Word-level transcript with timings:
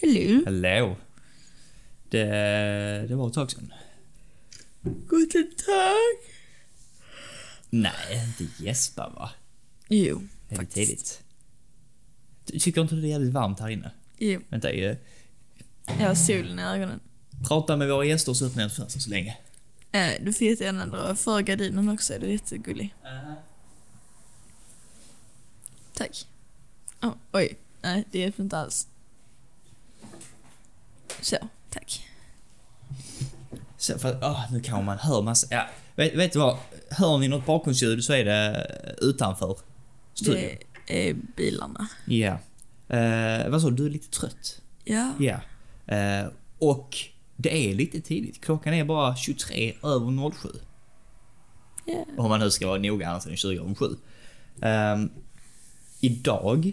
Hello. 0.00 0.42
Hallå. 0.44 0.96
Det, 2.08 2.24
det 3.08 3.14
var 3.16 3.26
ett 3.28 3.34
tag 3.34 3.50
sedan. 3.50 3.72
Guten 5.08 5.50
Tag. 5.66 6.30
Nej, 7.70 8.34
inte 8.40 8.62
gäspa 8.64 9.08
va? 9.08 9.30
Jo, 9.88 10.22
Det 10.48 10.54
är 10.54 10.58
faktiskt. 10.58 10.76
tidigt. 10.88 11.22
Ty- 12.44 12.58
Tycker 12.58 12.80
inte 12.80 12.94
du 12.94 13.00
det 13.00 13.06
är 13.06 13.10
jävligt 13.10 13.32
varmt 13.32 13.60
här 13.60 13.68
inne? 13.68 13.90
Jo, 14.18 14.40
Vänta, 14.48 14.70
eh, 14.70 14.96
jag 15.98 16.06
har 16.08 16.14
solen 16.14 16.58
i 16.58 16.62
ögonen. 16.62 17.00
prata 17.48 17.76
med 17.76 17.88
våra 17.88 18.04
gäster 18.04 18.30
och 18.32 18.36
så 18.36 18.46
öppnar 18.46 18.62
jag 18.62 18.72
fönster 18.72 19.00
så 19.00 19.10
länge. 19.10 19.36
Eh, 19.92 20.10
du 20.24 20.32
får 20.32 20.46
jättegärna 20.46 20.86
dra 20.86 21.14
för 21.16 21.40
gardinen 21.40 21.88
också, 21.88 22.14
är 22.14 22.18
du 22.18 22.32
jättegullig. 22.32 22.94
Tack. 25.94 26.26
Oh, 27.02 27.14
oj, 27.32 27.58
nej 27.82 28.04
det 28.10 28.18
hjälper 28.18 28.42
inte 28.42 28.58
alls. 28.58 28.88
Så, 31.20 31.36
tack. 31.70 32.06
Så 33.76 33.98
för, 33.98 34.24
ah, 34.24 34.44
nu 34.52 34.60
kan 34.60 34.84
man 34.84 34.98
hör 34.98 35.22
massa, 35.22 35.46
ja, 35.50 35.66
vet, 35.96 36.14
vet 36.14 36.32
du 36.32 36.38
vad? 36.38 36.56
Hör 36.90 37.18
ni 37.18 37.28
något 37.28 37.46
bakgrundsljud 37.46 38.04
så 38.04 38.12
är 38.12 38.24
det 38.24 38.66
utanför 39.00 39.56
studion. 40.14 40.42
Det 40.86 41.08
är 41.08 41.16
bilarna. 41.36 41.88
Ja. 42.04 42.38
Eh, 42.88 43.48
vad 43.48 43.62
sa 43.62 43.70
du, 43.70 43.76
du 43.76 43.86
är 43.86 43.90
lite 43.90 44.10
trött? 44.10 44.60
Ja. 44.84 45.12
Ja. 45.18 45.40
Eh, 45.96 46.26
och 46.58 46.96
det 47.36 47.70
är 47.70 47.74
lite 47.74 48.00
tidigt. 48.00 48.40
Klockan 48.40 48.74
är 48.74 48.84
bara 48.84 49.16
23 49.16 49.74
över 49.82 50.30
07. 50.30 50.48
Ja. 51.84 52.04
Om 52.18 52.28
man 52.28 52.40
nu 52.40 52.50
ska 52.50 52.66
vara 52.66 52.78
noga, 52.78 53.08
annars 53.08 53.24
är 53.24 53.28
den 53.28 53.36
20 53.36 53.60
över 53.60 53.74
7. 53.74 53.96
Ehm, 54.62 55.10
idag 56.00 56.72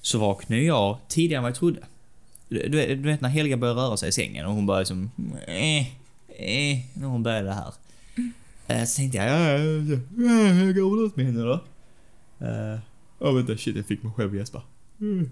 så 0.00 0.18
vaknade 0.18 0.62
jag 0.62 0.98
tidigare 1.08 1.38
än 1.38 1.42
vad 1.42 1.50
jag 1.50 1.56
trodde. 1.56 1.80
Du, 2.48 2.68
du, 2.68 2.96
du 2.96 3.02
vet 3.02 3.20
när 3.20 3.28
Helga 3.28 3.56
börjar 3.56 3.74
röra 3.74 3.96
sig 3.96 4.08
i 4.08 4.12
sängen 4.12 4.46
och 4.46 4.54
hon 4.54 4.66
börjar 4.66 4.80
liksom... 4.80 5.10
Eh, 5.46 5.80
eh, 6.28 6.78
när 6.94 7.06
hon 7.06 7.22
började 7.22 7.52
här. 7.52 7.74
Eh, 8.66 8.84
så 8.84 8.96
tänkte 8.96 9.18
jag, 9.18 9.60
jag 9.60 10.74
går 10.76 10.96
väl 10.96 11.06
ut 11.06 11.16
med 11.16 11.26
henne 11.26 11.42
då. 11.42 11.60
Uh, 12.42 12.78
oh, 13.18 13.34
vänta, 13.34 13.56
shit, 13.56 13.76
jag 13.76 13.86
fick 13.86 14.02
mig 14.02 14.12
själv 14.12 14.36
gäspa. 14.36 14.62
Mm. 15.00 15.30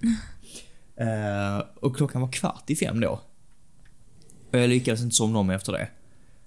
Eh, 0.96 1.64
och 1.80 1.96
klockan 1.96 2.20
var 2.20 2.32
kvart 2.32 2.70
i 2.70 2.76
fem 2.76 3.00
då. 3.00 3.20
Och 4.50 4.58
jag 4.58 4.68
lyckades 4.68 5.02
inte 5.02 5.16
somna 5.16 5.38
om 5.38 5.50
efter 5.50 5.72
det. 5.72 5.88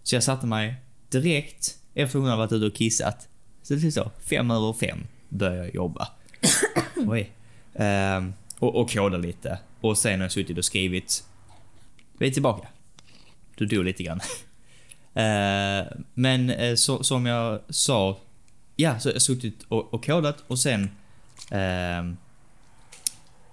Så 0.03 0.15
jag 0.15 0.23
satte 0.23 0.45
mig 0.45 0.75
direkt 1.09 1.77
efter 1.93 2.19
hon 2.19 2.27
hade 2.27 2.37
varit 2.37 2.51
ute 2.51 2.65
och 2.65 2.73
kissat. 2.73 3.27
Så 3.63 3.73
det 3.73 3.87
är 3.87 3.91
så, 3.91 4.11
fem 4.19 4.51
över 4.51 4.73
fem 4.73 4.99
började 5.29 5.57
jag 5.57 5.75
jobba. 5.75 6.07
Oj. 7.07 7.31
Ehm, 7.73 8.33
och, 8.59 8.81
och 8.81 8.91
koda 8.91 9.17
lite. 9.17 9.59
Och 9.81 9.97
sen 9.97 10.19
har 10.19 10.25
jag 10.25 10.31
suttit 10.31 10.57
och 10.57 10.65
skrivit. 10.65 11.23
Vi 12.17 12.27
är 12.27 12.31
tillbaka. 12.31 12.67
Du 13.55 13.65
dog 13.65 13.85
lite 13.85 14.03
grann. 14.03 14.19
Ehm, 15.13 15.85
men 16.13 16.49
eh, 16.49 16.75
så, 16.75 17.03
som 17.03 17.25
jag 17.25 17.59
sa. 17.69 18.17
Ja, 18.75 18.99
så 18.99 19.09
jag 19.09 19.21
suttit 19.21 19.65
och, 19.67 19.93
och 19.93 20.05
kodat 20.05 20.43
och 20.47 20.59
sen 20.59 20.89
ehm, 21.51 22.17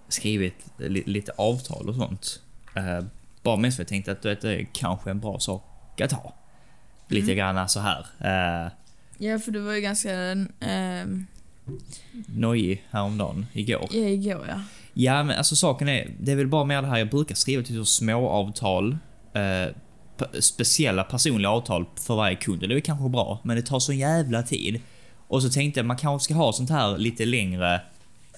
skrivit 0.09 0.55
li, 0.77 1.03
lite 1.07 1.33
avtal 1.37 1.89
och 1.89 1.95
sånt. 1.95 2.43
Ehm, 2.75 3.11
bara 3.43 3.57
mest 3.57 3.77
för 3.77 3.83
jag 3.83 3.89
tänkte 3.89 4.13
att 4.13 4.25
vet, 4.25 4.41
det 4.41 4.55
är 4.55 4.67
kanske 4.73 5.11
en 5.11 5.21
bra 5.21 5.39
sak 5.41 6.01
att 6.01 6.13
ha. 6.13 6.35
Lite 7.09 7.35
grann 7.35 7.69
så 7.69 7.81
här. 7.81 8.07
Uh, 8.65 8.73
Ja, 9.19 9.39
för 9.39 9.53
du 9.53 9.61
var 9.61 9.73
ju 9.73 9.81
ganska... 9.81 10.11
ehm, 10.61 11.27
nojig 12.27 12.85
häromdagen, 12.91 13.47
igår. 13.53 13.89
ja, 13.91 13.99
igår 13.99 14.47
ja. 14.49 14.61
Ja, 14.99 15.23
men 15.23 15.39
alltså 15.39 15.57
saken 15.57 15.89
är, 15.89 16.11
det 16.21 16.33
är 16.33 16.37
väl 16.37 16.49
bara 16.49 16.65
mer 16.65 16.83
det 16.83 16.89
här, 16.89 16.99
jag 16.99 17.11
brukar 17.11 17.35
skriva 17.35 17.63
till 17.63 17.85
små 17.85 18.29
avtal. 18.29 18.99
Eh, 19.35 19.75
speciella 20.41 21.05
personliga 21.05 21.51
avtal 21.51 21.85
för 22.07 22.17
varje 22.17 22.37
kund. 22.37 22.61
Det 22.61 22.75
är 22.75 22.81
kanske 22.81 23.09
bra, 23.09 23.41
men 23.43 23.57
det 23.57 23.63
tar 23.63 23.79
så 23.79 23.93
jävla 23.93 24.43
tid. 24.43 24.81
Och 25.29 25.43
så 25.43 25.49
tänkte 25.49 25.81
jag, 25.81 25.87
man 25.87 25.97
kanske 25.97 26.25
ska 26.25 26.35
ha 26.35 26.53
sånt 26.53 26.71
här 26.71 26.99
lite 26.99 27.25
längre, 27.25 27.81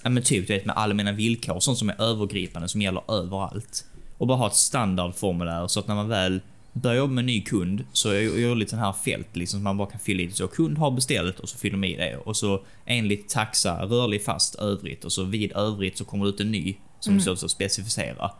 ja 0.03 0.09
men 0.09 0.23
typ 0.23 0.47
du 0.47 0.53
vet 0.53 0.65
med 0.65 0.77
allmänna 0.77 1.11
villkor, 1.11 1.59
sånt 1.59 1.77
som 1.77 1.89
är 1.89 2.01
övergripande, 2.01 2.67
som 2.67 2.81
gäller 2.81 3.11
överallt. 3.11 3.85
Och 4.17 4.27
bara 4.27 4.37
ha 4.37 4.47
ett 4.47 4.55
standardformulär 4.55 5.67
så 5.67 5.79
att 5.79 5.87
när 5.87 5.95
man 5.95 6.09
väl 6.09 6.41
börjar 6.81 6.97
jobba 6.97 7.13
med 7.13 7.21
en 7.21 7.25
ny 7.25 7.41
kund 7.41 7.85
så 7.93 8.09
är 8.09 8.49
det 8.49 8.55
lite 8.55 8.69
sån 8.69 8.79
här 8.79 8.93
fält 8.93 9.35
liksom 9.35 9.57
som 9.57 9.63
man 9.63 9.77
bara 9.77 9.89
kan 9.89 9.99
fylla 9.99 10.21
i. 10.21 10.31
Så 10.31 10.47
kund 10.47 10.77
har 10.77 10.91
beställt 10.91 11.39
och 11.39 11.49
så 11.49 11.57
fyller 11.57 11.77
de 11.77 11.83
i 11.87 11.95
det. 11.97 12.17
Och 12.17 12.37
så 12.37 12.61
enligt 12.85 13.29
taxa, 13.29 13.85
rörlig 13.85 14.23
fast 14.23 14.55
övrigt 14.55 15.05
och 15.05 15.11
så 15.11 15.23
vid 15.23 15.51
övrigt 15.51 15.97
så 15.97 16.05
kommer 16.05 16.25
det 16.25 16.29
ut 16.29 16.39
en 16.39 16.51
ny 16.51 16.75
som 16.99 17.13
mm. 17.19 17.35
så 17.37 17.49
specificera. 17.49 18.31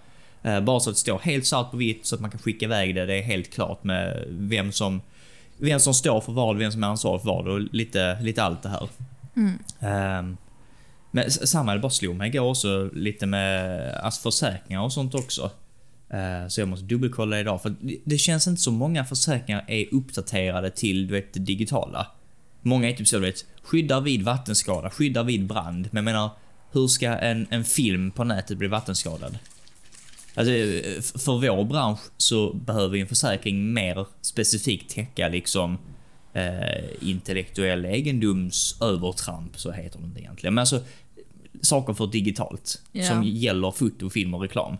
Eh, 0.44 0.62
bara 0.62 0.80
så 0.80 0.90
att 0.90 0.96
det 0.96 1.00
står 1.00 1.20
helt 1.20 1.46
svart 1.46 1.72
på 1.72 1.78
vitt 1.78 2.06
så 2.06 2.16
att 2.16 2.22
man 2.22 2.32
kan 2.32 2.40
skicka 2.40 2.66
iväg 2.66 2.96
det. 2.96 3.06
Det 3.06 3.16
är 3.18 3.22
helt 3.24 3.54
klart 3.54 3.84
med 3.84 4.24
vem 4.30 4.72
som, 4.72 5.02
vem 5.58 5.80
som 5.80 5.94
står 5.94 6.22
för 6.22 6.32
vad, 6.32 6.58
vem 6.58 6.72
som 6.72 6.84
är 6.84 6.88
ansvarig 6.88 7.22
för 7.22 7.28
vad 7.30 7.48
och 7.48 7.60
lite, 7.60 8.22
lite 8.22 8.44
allt 8.44 8.64
det 8.64 8.70
här. 8.70 8.88
Ehm, 9.80 10.38
men 11.12 11.24
s- 11.28 11.50
samma, 11.50 11.74
det 11.74 11.80
bara 11.80 11.90
slog 11.90 12.16
mig 12.16 12.30
igår 12.30 12.42
också 12.50 12.90
lite 12.94 13.26
med 13.26 13.80
alltså 13.96 14.22
försäkringar 14.22 14.82
och 14.82 14.94
sånt 14.94 15.16
också. 15.16 15.52
Eh, 16.10 16.48
Så 16.48 16.62
jag 16.62 16.68
måste 16.68 16.86
dubbelkolla 16.86 17.36
det 17.36 17.42
idag 17.42 17.62
för 17.62 17.76
det- 18.04 18.18
känns 18.18 18.48
inte 18.48 18.62
som 18.62 18.74
många 18.74 19.06
försäkringar 19.06 19.66
är 19.68 19.86
uppdaterade 19.94 20.70
till 20.70 21.08
du 21.08 21.14
vet, 21.14 21.34
det 21.34 21.40
digitala. 21.40 22.08
Många 22.62 22.90
är 22.90 22.94
typ 22.94 23.08
så 23.08 23.16
du 23.16 23.22
vet, 23.26 23.46
skyddar 23.64 24.02
vid 24.02 24.24
vattenskada, 24.24 24.90
skyddar 24.90 25.24
vid 25.24 25.46
brand. 25.48 25.90
Men 25.92 26.06
jag 26.06 26.14
menar, 26.14 26.30
hur 26.72 26.88
ska 26.88 27.08
en, 27.10 27.48
en 27.50 27.64
film 27.64 28.12
på 28.12 28.24
nätet 28.24 28.58
bli 28.58 28.68
vattenskadad? 28.68 29.38
Alltså, 30.36 30.54
eh, 30.54 31.02
för 31.02 31.48
vår 31.56 31.64
bransch 31.66 32.00
så 32.18 32.54
behöver 32.54 32.96
ju 32.96 33.02
en 33.02 33.08
försäkring 33.08 33.74
mer 33.74 34.06
specifikt 34.22 34.90
täcka 34.96 35.28
liksom 35.28 35.78
eh, 36.34 36.86
intellektuell 37.10 37.86
egendomsövertramp, 37.86 39.60
så 39.60 39.72
heter 39.72 40.00
det 40.00 40.20
egentligen. 40.22 40.54
Men 40.54 40.62
alltså 40.62 40.82
saker 41.62 41.94
för 41.94 42.08
digitalt 42.08 42.82
Ja. 42.92 43.08
som 43.08 43.24
gäller 43.24 43.72
foto, 43.72 44.10
film 44.10 44.34
och 44.34 44.42
reklam. 44.42 44.78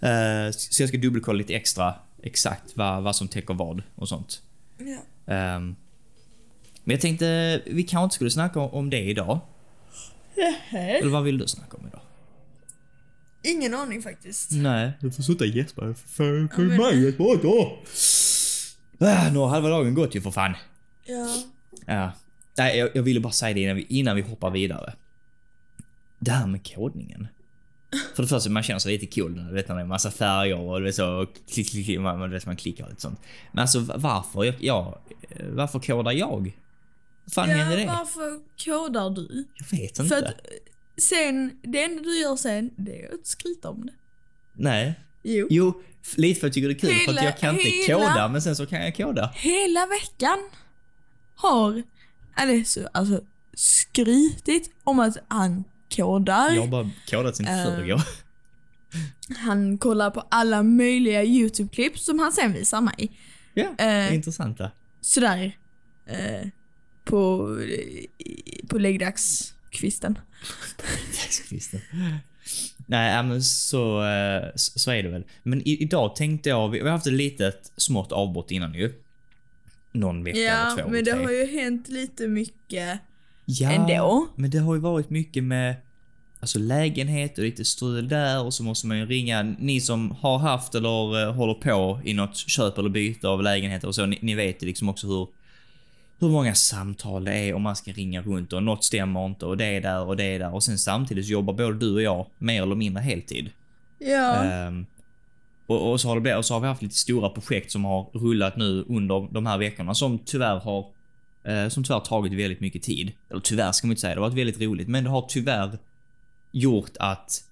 Eh, 0.00 0.50
så 0.52 0.82
jag 0.82 0.88
ska 0.88 0.98
dubbelkolla 0.98 1.38
lite 1.38 1.54
extra 1.54 1.94
exakt 2.22 2.76
vad, 2.76 3.02
vad 3.02 3.16
som 3.16 3.28
täcker 3.28 3.54
vad 3.54 3.82
och 3.94 4.08
sånt. 4.08 4.42
ja. 4.78 5.34
Ehm, 5.34 5.76
men 6.84 6.94
jag 6.94 7.00
tänkte 7.00 7.62
vi 7.66 7.82
kanske 7.82 8.04
inte 8.04 8.14
skulle 8.14 8.30
snacka 8.30 8.60
om- 8.60 8.70
det 8.90 9.00
idag. 9.02 9.40
Eller 10.72 11.08
vad 11.10 11.22
vill 11.24 11.38
du 11.38 11.46
snacka 11.48 11.76
om 11.76 11.86
idag? 11.86 12.00
Ingen 13.42 13.74
aning 13.74 14.02
faktiskt. 14.02 14.50
Nej. 14.52 14.92
Du 15.00 15.10
får 15.10 15.22
sluta 15.22 15.44
gäspa. 15.44 15.94
För, 15.94 16.48
för 16.54 16.62
men- 16.62 16.76
mig 16.76 17.08
ett 17.08 17.18
då. 17.42 17.78
Ah, 18.98 19.30
nu 19.30 19.38
har 19.38 19.48
halva 19.48 19.68
dagen 19.68 19.94
gått 19.94 20.14
ju 20.16 20.20
för 20.20 20.30
fan. 20.30 20.54
Ja. 21.06 21.36
Ja. 21.86 22.12
Nej, 22.58 22.78
jag, 22.78 22.90
jag 22.94 23.02
ville 23.02 23.20
bara 23.20 23.32
säga 23.32 23.54
det 23.54 23.60
innan 23.60 23.76
vi, 23.76 23.86
innan 23.88 24.16
vi 24.16 24.22
hoppar 24.22 24.50
vidare. 24.50 24.94
Det 26.18 26.30
här 26.30 26.46
med 26.46 26.74
kodningen. 26.74 27.28
För 28.14 28.22
det 28.22 28.28
första, 28.28 28.50
man 28.50 28.62
känner 28.62 28.78
sig 28.80 28.92
lite 28.98 29.20
cool 29.20 29.34
du 29.48 29.54
vet, 29.54 29.68
när 29.68 29.74
det 29.76 29.80
är 29.82 29.86
massa 29.86 30.10
färger 30.10 30.58
och 30.60 30.78
du 30.80 30.84
vet 30.86 30.94
så, 30.94 31.26
klick, 31.52 31.70
klick, 31.70 31.84
klick, 31.86 32.00
man, 32.00 32.18
man, 32.18 32.30
du 32.30 32.36
vet, 32.36 32.46
man 32.46 32.56
klickar 32.56 32.84
och 32.84 32.90
lite 32.90 33.02
sånt. 33.02 33.20
Men 33.52 33.62
alltså 33.62 33.78
va- 33.80 33.94
varför, 33.96 34.44
jag, 34.44 34.54
jag, 34.60 34.98
varför 35.52 35.78
kodar 35.80 36.12
jag? 36.12 36.56
Fan 37.34 37.48
händer 37.48 37.76
det? 37.76 37.86
varför 37.86 38.40
kodar 38.64 39.10
du? 39.10 39.44
Jag 39.54 39.78
vet 39.78 39.96
För 39.96 40.04
inte. 40.04 40.16
att 40.28 40.34
sen, 41.02 41.58
det 41.62 41.82
enda 41.84 42.02
du 42.02 42.18
gör 42.20 42.36
sen, 42.36 42.70
det 42.76 43.02
är 43.04 43.14
att 43.14 43.26
skryta 43.26 43.68
om 43.70 43.86
det. 43.86 43.92
Nej. 44.52 44.94
Jo. 45.22 45.46
Jo, 45.50 45.82
lite 46.16 46.40
för 46.40 46.46
att 46.46 46.56
jag 46.56 46.64
tycker 46.64 46.68
det 46.68 46.74
är 46.74 46.78
kul 46.78 47.04
för 47.04 47.12
att 47.12 47.18
Hela- 47.18 47.24
jag 47.24 47.38
kan 47.38 47.54
inte 47.60 47.68
hela- 47.92 48.00
koda, 48.12 48.28
men 48.28 48.42
sen 48.42 48.56
så 48.56 48.66
kan 48.66 48.82
jag 48.84 48.96
koda. 48.96 49.30
Hela 49.34 49.86
veckan 49.86 50.38
har 51.34 51.82
Alessio 52.34 52.88
alltså 52.92 53.20
skrytit 53.54 54.70
om 54.84 54.98
att 55.00 55.16
han 55.28 55.64
kodar. 55.96 56.50
Jag 56.54 56.60
har 56.60 56.68
bara 56.68 56.90
kodat 57.10 57.36
sen 57.36 57.46
Eh. 57.46 57.64
förrgår. 57.64 58.02
Han 59.38 59.78
kollar 59.78 60.10
på 60.10 60.24
alla 60.30 60.62
möjliga 60.62 61.24
YouTube-klipp 61.24 61.98
som 61.98 62.18
han 62.18 62.32
sen 62.32 62.52
visar 62.52 62.80
mig. 62.80 63.12
Ja, 63.54 63.74
eh. 63.78 64.14
intressanta. 64.14 64.70
Sådär. 65.00 65.56
Eh, 66.06 66.48
på, 67.04 67.48
på 68.68 68.78
läggdagskvisten. 68.78 70.18
Taxkvisten. 71.22 71.80
Nej, 72.86 73.14
ja, 73.14 73.22
men 73.22 73.42
så, 73.42 74.02
så 74.56 74.90
är 74.90 75.02
det 75.02 75.08
väl. 75.08 75.24
Men 75.42 75.68
i, 75.68 75.82
idag 75.82 76.16
tänkte 76.16 76.48
jag, 76.48 76.68
vi 76.68 76.80
har 76.80 76.88
haft 76.88 77.06
ett 77.06 77.12
litet 77.12 77.72
smått 77.76 78.12
avbrott 78.12 78.50
innan 78.50 78.74
ju. 78.74 78.92
Någon 79.92 80.24
vecka 80.24 80.38
eller 80.38 80.70
Ja, 80.70 80.76
två, 80.82 80.90
men 80.90 81.04
det 81.04 81.12
tre. 81.12 81.24
har 81.24 81.30
ju 81.30 81.46
hänt 81.46 81.88
lite 81.88 82.28
mycket 82.28 83.00
ja, 83.50 83.70
ändå. 83.70 84.26
men 84.36 84.50
det 84.50 84.58
har 84.58 84.74
ju 84.74 84.80
varit 84.80 85.10
mycket 85.10 85.44
med 85.44 85.76
alltså 86.40 86.58
lägenhet 86.58 87.38
och 87.38 87.44
lite 87.44 87.64
strul 87.64 88.08
där 88.08 88.44
och 88.44 88.54
så 88.54 88.62
måste 88.62 88.86
man 88.86 88.98
ju 88.98 89.06
ringa. 89.06 89.42
Ni 89.42 89.80
som 89.80 90.10
har 90.10 90.38
haft 90.38 90.74
eller 90.74 91.22
eh, 91.22 91.34
håller 91.34 91.54
på 91.54 92.00
i 92.04 92.14
något 92.14 92.36
köp 92.36 92.78
eller 92.78 92.88
byte 92.88 93.28
av 93.28 93.42
lägenheter 93.42 93.88
och 93.88 93.94
så, 93.94 94.06
ni, 94.06 94.18
ni 94.22 94.34
vet 94.34 94.62
ju 94.62 94.66
liksom 94.66 94.88
också 94.88 95.06
hur 95.06 95.28
hur 96.20 96.28
många 96.28 96.54
samtal 96.54 97.24
det 97.24 97.32
är 97.32 97.54
om 97.54 97.62
man 97.62 97.76
ska 97.76 97.92
ringa 97.92 98.22
runt 98.22 98.52
och 98.52 98.62
något 98.62 98.84
stämmer 98.84 99.26
inte 99.26 99.46
och 99.46 99.56
det 99.56 99.64
är 99.64 99.80
där 99.80 100.04
och 100.04 100.16
det 100.16 100.24
är 100.24 100.38
där 100.38 100.54
och 100.54 100.62
sen 100.62 100.78
samtidigt 100.78 101.26
så 101.26 101.32
jobbar 101.32 101.54
både 101.54 101.78
du 101.78 101.94
och 101.94 102.02
jag 102.02 102.26
mer 102.38 102.62
eller 102.62 102.74
mindre 102.74 103.02
heltid. 103.02 103.50
Ja. 103.98 104.44
Ehm, 104.44 104.86
och, 105.66 105.90
och, 105.90 106.00
så 106.00 106.08
har 106.08 106.14
det 106.14 106.20
blivit, 106.20 106.38
och 106.38 106.44
så 106.44 106.54
har 106.54 106.60
vi 106.60 106.66
haft 106.66 106.82
lite 106.82 106.94
stora 106.94 107.28
projekt 107.28 107.70
som 107.72 107.84
har 107.84 108.06
rullat 108.12 108.56
nu 108.56 108.84
under 108.88 109.28
de 109.30 109.46
här 109.46 109.58
veckorna 109.58 109.94
som 109.94 110.18
tyvärr 110.18 110.60
har 110.60 110.86
Eh, 111.44 111.68
som 111.68 111.84
tyvärr 111.84 112.00
tagit 112.00 112.32
väldigt 112.32 112.60
mycket 112.60 112.82
tid. 112.82 113.12
Eller 113.30 113.40
tyvärr 113.40 113.72
ska 113.72 113.86
man 113.86 113.92
inte 113.92 114.00
säga, 114.00 114.14
det 114.14 114.20
har 114.20 114.28
varit 114.28 114.38
väldigt 114.38 114.60
roligt, 114.60 114.88
men 114.88 115.04
det 115.04 115.10
har 115.10 115.26
tyvärr 115.28 115.78
gjort 116.50 116.96
att 116.98 117.44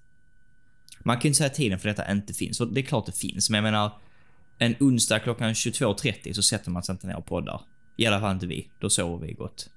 man 0.99 1.15
kan 1.15 1.21
ju 1.21 1.27
inte 1.27 1.37
säga 1.37 1.47
att 1.47 1.53
tiden 1.53 1.79
för 1.79 1.89
detta 1.89 2.11
inte 2.11 2.33
finns, 2.33 2.61
och 2.61 2.67
det 2.67 2.81
är 2.81 2.83
klart 2.83 3.05
det 3.05 3.17
finns, 3.17 3.49
men 3.49 3.57
jag 3.57 3.63
menar 3.63 3.91
en 4.57 4.75
onsdag 4.79 5.19
klockan 5.19 5.53
22.30 5.53 6.33
så 6.33 6.43
sätter 6.43 6.71
man 6.71 6.83
sig 6.83 6.93
inte 6.93 7.07
ner 7.07 7.17
och 7.17 7.25
poddar. 7.25 7.61
I 7.95 8.05
alla 8.05 8.19
fall 8.19 8.33
inte 8.33 8.47
vi. 8.47 8.67
Då 8.79 8.89
sover 8.89 9.27
vi 9.27 9.33
gott. 9.33 9.69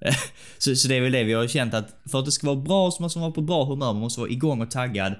Eh, 0.00 0.14
så, 0.58 0.76
så 0.76 0.88
det 0.88 0.96
är 0.96 1.00
väl 1.00 1.12
det 1.12 1.24
vi 1.24 1.32
har 1.32 1.46
känt 1.46 1.74
att 1.74 1.96
för 2.10 2.18
att 2.18 2.24
det 2.24 2.32
ska 2.32 2.46
vara 2.46 2.56
bra 2.56 2.90
så 2.90 3.02
måste 3.02 3.18
man 3.18 3.22
vara 3.22 3.34
på 3.34 3.40
bra 3.40 3.64
humör, 3.64 3.92
man 3.92 4.00
måste 4.00 4.20
vara 4.20 4.30
igång 4.30 4.62
och 4.62 4.70
taggad. 4.70 5.14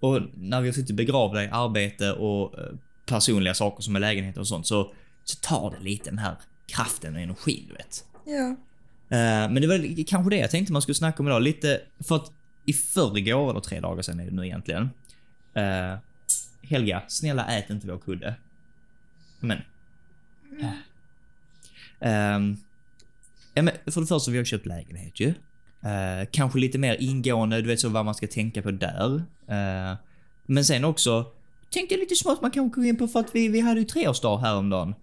Och 0.00 0.20
när 0.34 0.60
vi 0.60 0.68
har 0.68 0.72
suttit 0.72 0.96
begravda 0.96 1.44
i 1.44 1.48
arbete 1.48 2.12
och 2.12 2.58
eh, 2.58 2.66
personliga 3.06 3.54
saker 3.54 3.82
som 3.82 3.96
är 3.96 4.00
lägenheter 4.00 4.40
och 4.40 4.48
sånt 4.48 4.66
så, 4.66 4.90
så 5.24 5.36
tar 5.40 5.70
det 5.70 5.84
lite 5.84 6.10
den 6.10 6.18
här 6.18 6.36
kraften 6.78 7.14
och 7.14 7.20
energin, 7.20 7.64
du 7.68 7.74
vet. 7.74 8.04
Ja. 8.24 8.56
Eh, 9.16 9.50
men 9.50 9.54
det 9.54 9.66
var 9.66 10.04
kanske 10.06 10.30
det 10.30 10.36
jag 10.36 10.50
tänkte 10.50 10.72
man 10.72 10.82
skulle 10.82 10.94
snacka 10.94 11.22
om 11.22 11.26
idag. 11.26 11.42
Lite, 11.42 11.80
för 12.00 12.16
att 12.16 12.32
i 12.66 12.72
förrgår, 12.72 13.50
eller 13.50 13.60
tre 13.60 13.80
dagar 13.80 14.02
sedan 14.02 14.20
är 14.20 14.24
det 14.24 14.30
nu 14.30 14.46
egentligen. 14.46 14.82
Uh, 15.56 15.98
Helga, 16.62 17.02
snälla 17.08 17.46
ät 17.46 17.70
inte 17.70 17.86
vår 17.86 17.98
kudde. 17.98 18.34
Men. 19.40 19.58
Uh. 20.52 22.36
Um, 22.36 22.56
ja, 23.54 23.62
men 23.62 23.74
för 23.86 24.00
det 24.00 24.06
första, 24.06 24.30
vi 24.30 24.38
har 24.38 24.44
köpt 24.44 24.66
lägenhet 24.66 25.20
ju. 25.20 25.28
Uh, 25.28 26.28
kanske 26.30 26.58
lite 26.58 26.78
mer 26.78 26.96
ingående, 27.00 27.60
du 27.60 27.68
vet 27.68 27.80
så 27.80 27.88
vad 27.88 28.04
man 28.04 28.14
ska 28.14 28.26
tänka 28.26 28.62
på 28.62 28.70
där. 28.70 29.22
Men 30.46 30.64
sen 30.64 30.84
också, 30.84 31.32
tänkte 31.70 31.96
lite 31.96 32.14
smått 32.14 32.42
man 32.42 32.50
kanske 32.50 32.80
gå 32.80 32.86
in 32.86 32.96
på 32.96 33.08
för 33.08 33.20
att 33.20 33.34
vi, 33.34 33.48
vi 33.48 33.60
hade 33.60 33.80
ju 33.80 33.86
treårsdag 33.86 34.38
häromdagen. 34.38 34.94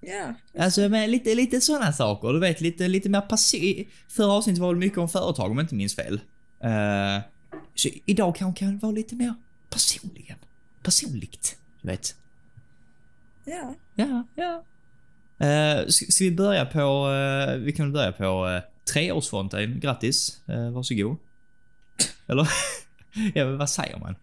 Ja. 0.00 0.34
Alltså 0.58 0.88
med 0.88 1.10
lite, 1.10 1.34
lite 1.34 1.60
sådana 1.60 1.92
saker, 1.92 2.32
du 2.32 2.40
vet 2.40 2.60
lite, 2.60 2.88
lite 2.88 3.08
mer 3.08 3.20
passi... 3.20 3.88
Förra 4.08 4.32
avsnittet 4.32 4.60
var 4.60 4.74
det 4.74 4.80
mycket 4.80 4.98
om 4.98 5.08
företag 5.08 5.50
om 5.50 5.56
jag 5.56 5.64
inte 5.64 5.74
minns 5.74 5.96
fel. 5.96 6.20
Uh, 6.64 7.22
så 7.74 7.88
idag 8.04 8.36
kanske 8.36 8.64
kan 8.64 8.78
vara 8.78 8.92
lite 8.92 9.14
mer 9.14 9.34
personligen. 9.70 10.36
Personligt, 10.82 11.58
du 11.82 11.88
vet. 11.88 12.14
Ja. 13.44 13.74
Ja, 13.94 14.24
ja. 14.34 14.64
Uh, 15.40 15.88
ska, 15.88 16.06
ska 16.08 16.24
vi 16.24 16.30
börja 16.30 16.66
på, 16.66 17.08
uh, 17.08 17.56
vi 17.56 17.72
kan 17.72 17.92
börja 17.92 18.12
på 18.12 18.46
uh, 18.46 18.60
treårsfonten. 18.92 19.80
Grattis, 19.80 20.40
uh, 20.48 20.70
varsågod. 20.70 21.16
Eller? 22.26 22.48
ja, 23.34 23.44
men 23.44 23.58
vad 23.58 23.70
säger 23.70 23.98
man? 23.98 24.16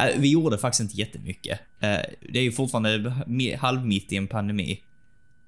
Uh, 0.00 0.20
vi 0.20 0.30
gjorde 0.30 0.58
faktiskt 0.58 0.80
inte 0.80 0.96
jättemycket. 0.96 1.60
Uh, 1.60 2.14
det 2.32 2.38
är 2.38 2.42
ju 2.42 2.52
fortfarande 2.52 3.56
halvmitt 3.58 4.12
i 4.12 4.16
en 4.16 4.28
pandemi. 4.28 4.80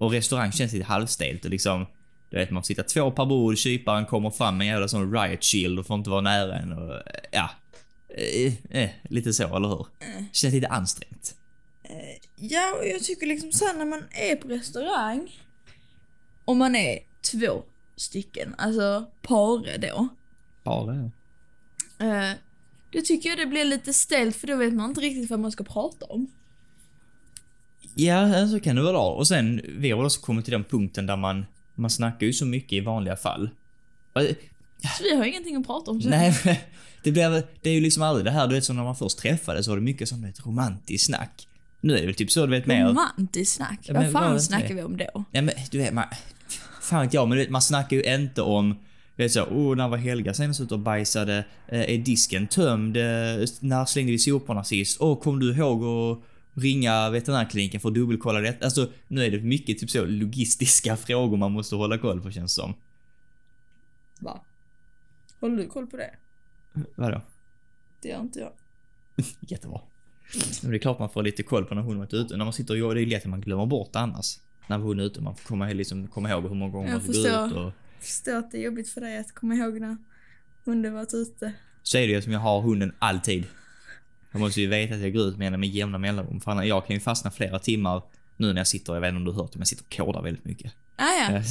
Och 0.03 0.13
restaurang 0.13 0.53
känns 0.53 0.73
lite 0.73 0.85
halvstelt 0.85 1.45
och 1.45 1.51
liksom, 1.51 1.87
du 2.31 2.37
vet 2.37 2.51
man 2.51 2.63
får 2.63 2.67
sitta 2.67 2.83
två 2.83 3.11
per 3.11 3.27
bord, 3.27 3.59
kyparen 3.59 4.07
kommer 4.07 4.31
fram 4.31 4.59
med 4.59 4.65
en 4.65 4.73
jävla 4.73 4.89
sån 4.89 5.13
riot 5.15 5.45
shield 5.45 5.79
och 5.79 5.87
får 5.87 5.97
inte 5.99 6.11
vara 6.11 6.21
nära 6.21 6.59
en 6.59 6.73
och 6.73 7.03
ja. 7.31 7.51
Eh, 8.09 8.53
eh, 8.71 8.91
lite 9.03 9.33
så, 9.33 9.57
eller 9.57 9.69
hur? 9.69 9.87
Känns 10.33 10.55
lite 10.55 10.69
ansträngt. 10.69 11.35
Ja, 12.37 12.75
och 12.79 12.87
jag 12.87 13.03
tycker 13.03 13.27
liksom 13.27 13.53
sen 13.53 13.79
när 13.79 13.85
man 13.85 14.05
är 14.11 14.37
på 14.37 14.49
restaurang 14.49 15.31
och 16.45 16.57
man 16.57 16.77
är 16.77 16.99
två 17.31 17.63
stycken, 17.97 18.55
alltså 18.59 19.07
par 19.23 19.59
då. 19.59 19.69
Är 19.69 19.79
Eh, 21.99 22.37
då 22.91 23.01
tycker 23.01 23.29
jag 23.29 23.39
det 23.39 23.47
blir 23.47 23.65
lite 23.65 23.93
stelt 23.93 24.37
för 24.37 24.47
då 24.47 24.57
vet 24.57 24.73
man 24.73 24.91
inte 24.91 25.01
riktigt 25.01 25.31
vad 25.31 25.41
man 25.41 25.53
ska 25.53 25.65
prata 25.65 26.07
om. 26.07 26.31
Ja, 27.95 28.49
så 28.49 28.61
kan 28.61 28.77
det 28.77 28.83
vara. 28.83 28.99
Och 28.99 29.29
sen, 29.29 29.61
vi 29.69 29.91
har 29.91 30.05
också 30.05 30.21
kommit 30.21 30.45
till 30.45 30.53
den 30.53 30.65
punkten 30.65 31.07
där 31.07 31.17
man, 31.17 31.47
man 31.75 31.91
snackar 31.91 32.27
ju 32.27 32.33
så 32.33 32.47
mycket 32.47 32.73
i 32.73 32.81
vanliga 32.81 33.17
fall. 33.17 33.51
Och, 34.13 34.23
Så 34.99 35.03
vi 35.03 35.17
har 35.17 35.25
ingenting 35.25 35.57
att 35.57 35.67
prata 35.67 35.91
om. 35.91 36.03
Så. 36.03 36.09
Nej, 36.09 36.35
men 36.45 36.57
det 37.05 37.13
blir 37.13 37.43
det 37.63 37.71
är 37.71 37.75
ju 37.75 37.81
liksom 37.81 38.03
aldrig 38.03 38.25
det 38.25 38.31
här, 38.31 38.47
du 38.47 38.55
vet 38.55 38.65
som 38.65 38.77
när 38.77 38.85
man 38.85 38.97
först 38.97 39.19
träffades 39.19 39.65
så 39.65 39.71
var 39.71 39.77
det 39.77 39.85
mycket 39.85 40.09
som 40.09 40.25
ett 40.25 40.47
romantiskt 40.47 41.07
snack. 41.07 41.49
Nu 41.81 41.95
är 41.97 42.01
det 42.01 42.07
väl 42.07 42.15
typ 42.15 42.31
så, 42.31 42.47
du 42.47 42.51
vet 42.51 42.67
mer... 42.67 42.89
Romantiskt 42.89 43.57
snack. 43.57 43.79
Ja, 43.83 43.93
men 43.93 44.13
vad 44.13 44.13
fan 44.13 44.41
snackar 44.41 44.69
det? 44.69 44.75
vi 44.75 44.83
om 44.83 44.97
då? 44.97 45.25
Ja 45.33 45.43
men 45.43 45.55
du 45.71 45.79
vet, 45.79 45.95
man... 45.95 46.05
Fan 46.83 47.03
vet 47.03 47.15
jag, 47.15 47.29
men 47.29 47.39
du 47.39 47.45
vet, 47.45 47.51
man 47.51 47.63
snackar 47.63 47.97
ju 47.97 48.15
inte 48.15 48.43
om... 48.43 48.79
Du 49.17 49.23
vet 49.23 49.33
så, 49.33 49.43
oh, 49.43 49.77
när 49.77 49.89
var 49.89 49.97
Helga 49.97 50.35
senast 50.35 50.61
ute 50.61 50.75
och 50.75 50.81
bajsade? 50.81 51.45
Eh, 51.69 51.81
är 51.81 51.99
disken 51.99 52.47
tömd? 52.47 52.97
Eh, 52.97 53.03
när 53.61 53.85
slängde 53.85 54.13
vi 54.13 54.19
soporna 54.19 54.65
sist? 54.65 55.01
Åh, 55.01 55.21
kom 55.21 55.41
du 55.41 55.57
ihåg 55.57 55.85
att 55.85 56.25
ringa 56.55 57.11
veterinärkliniken 57.11 57.81
för 57.81 57.89
att 57.89 57.95
dubbelkolla 57.95 58.41
det? 58.41 58.63
Alltså, 58.63 58.91
nu 59.09 59.25
är 59.25 59.31
det 59.31 59.41
mycket 59.41 59.79
typ 59.79 59.91
så 59.91 60.05
logistiska 60.05 60.97
frågor 61.07 61.37
man 61.37 61.53
måste 61.53 61.77
hålla 61.77 61.99
koll 61.99 62.21
på 62.21 62.31
känns 62.31 62.55
som. 62.55 62.75
Va? 64.21 64.41
Håller 65.41 65.57
du 65.57 65.67
koll 65.67 65.87
på 65.87 65.97
det? 65.97 66.11
Vadå? 66.95 67.21
Det 68.01 68.09
gör 68.09 68.21
inte 68.21 68.39
jag. 68.39 68.53
Jättebra. 69.41 69.81
Men 70.63 70.71
det 70.71 70.77
är 70.77 70.79
klart 70.79 70.99
man 70.99 71.11
får 71.11 71.23
lite 71.23 71.43
koll 71.43 71.65
på 71.65 71.75
när 71.75 71.83
hon 71.83 71.99
varit 71.99 72.15
ute. 72.15 72.37
När 72.37 72.45
man 72.45 72.53
sitter 72.53 72.75
och 72.75 72.79
jobbar, 72.79 72.95
det 72.95 73.03
är 73.03 73.07
lätt 73.07 73.23
att 73.23 73.31
man 73.31 73.41
glömmer 73.41 73.67
bort 73.67 73.93
det 73.93 73.99
annars. 73.99 74.39
När 74.67 74.79
hon 74.79 75.01
är 75.01 75.05
ute, 75.05 75.21
man 75.21 75.37
får 75.37 75.49
komma, 75.49 75.67
liksom, 75.67 76.09
komma 76.09 76.31
ihåg 76.31 76.43
hur 76.43 76.55
många 76.55 76.73
gånger 76.73 76.89
Jag 76.89 76.95
man 76.95 77.07
får 77.07 77.13
gå 77.13 77.47
ut 77.47 77.53
och... 77.53 77.73
Jag 78.03 78.07
förstår 78.07 78.37
att 78.37 78.51
det 78.51 78.59
är 78.59 78.63
jobbigt 78.63 78.89
för 78.89 79.01
dig 79.01 79.19
att 79.19 79.35
komma 79.35 79.55
ihåg 79.55 79.81
när 79.81 79.97
hunden 80.65 80.95
varit 80.95 81.15
ute. 81.15 81.53
Så 81.83 81.99
är 81.99 82.07
det 82.07 82.13
ju 82.13 82.23
som 82.23 82.33
jag 82.33 82.41
har 82.41 82.61
hunden 82.61 82.93
alltid. 82.99 83.47
Jag 84.33 84.41
måste 84.41 84.61
ju 84.61 84.67
veta 84.67 84.95
att 84.95 85.01
jag 85.01 85.13
går 85.13 85.23
ut 85.29 85.37
med 85.39 85.47
henne 85.47 85.57
med 85.57 85.69
jämna 85.69 85.99
mellanrum. 85.99 86.41
För 86.41 86.51
annars- 86.51 86.67
jag 86.67 86.87
kan 86.87 86.95
ju 86.97 87.01
fastna 87.01 87.31
flera 87.31 87.59
timmar 87.59 88.03
nu 88.37 88.53
när 88.53 88.61
jag 88.61 88.67
sitter, 88.67 88.95
jag 88.95 89.01
vet 89.01 89.09
inte 89.09 89.17
om 89.17 89.25
du 89.25 89.31
har 89.33 89.43
hört 89.43 89.53
det, 89.53 89.59
men 89.59 89.61
jag 89.61 89.69
sitter 89.69 89.85
och 89.85 90.07
kodar 90.07 90.23
väldigt 90.23 90.45
mycket. 90.45 90.73
Ah, 90.97 91.05
ja, 91.31 91.43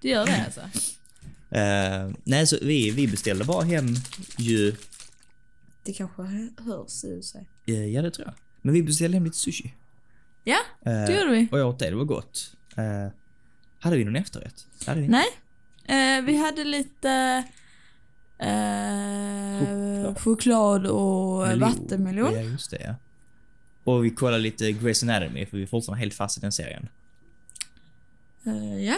du 0.00 0.08
gör 0.08 0.26
det 0.26 0.44
alltså? 0.44 0.60
eh, 1.56 2.10
nej, 2.24 2.46
så 2.46 2.56
vi, 2.62 2.90
vi 2.90 3.06
beställde 3.08 3.44
bara 3.44 3.64
hem 3.64 3.86
ju... 4.38 4.74
Det 5.84 5.92
kanske 5.92 6.22
hö- 6.22 6.48
hörs 6.64 7.04
i 7.04 7.22
sig. 7.22 7.48
eh, 7.66 7.84
ja, 7.86 8.02
det 8.02 8.10
tror 8.10 8.26
jag. 8.26 8.34
Men 8.62 8.74
vi 8.74 8.82
beställde 8.82 9.16
hem 9.16 9.24
lite 9.24 9.36
sushi. 9.36 9.74
Ja, 10.44 10.58
det 10.84 11.12
gjorde 11.20 11.30
vi. 11.32 11.48
Och 11.52 11.58
jag 11.58 11.68
åt 11.68 11.78
det, 11.78 11.90
det 11.90 11.96
var 11.96 12.04
gott. 12.04 12.52
Eh, 12.76 13.12
hade 13.78 13.96
vi 13.96 14.04
någon 14.04 14.16
efterrätt? 14.16 14.66
Hade 14.86 15.00
vi? 15.00 15.08
Nej, 15.08 16.22
vi 16.22 16.36
hade 16.36 16.64
lite 16.64 17.44
eh, 20.08 20.14
Choklad. 20.14 20.86
och 20.86 21.48
Melon. 21.48 21.60
vattenmelon. 21.60 22.32
Ja, 22.34 22.40
just 22.40 22.70
det. 22.70 22.82
Ja. 22.84 22.94
Och 23.84 24.04
vi 24.04 24.10
kollade 24.10 24.38
lite 24.38 24.64
Grey's 24.64 25.10
Anatomy, 25.10 25.46
för 25.46 25.56
vi 25.56 25.62
är 25.62 25.66
fortfarande 25.66 26.00
helt 26.00 26.14
fast 26.14 26.38
i 26.38 26.40
den 26.40 26.52
serien. 26.52 26.88
Eh, 28.46 28.84
ja, 28.84 28.96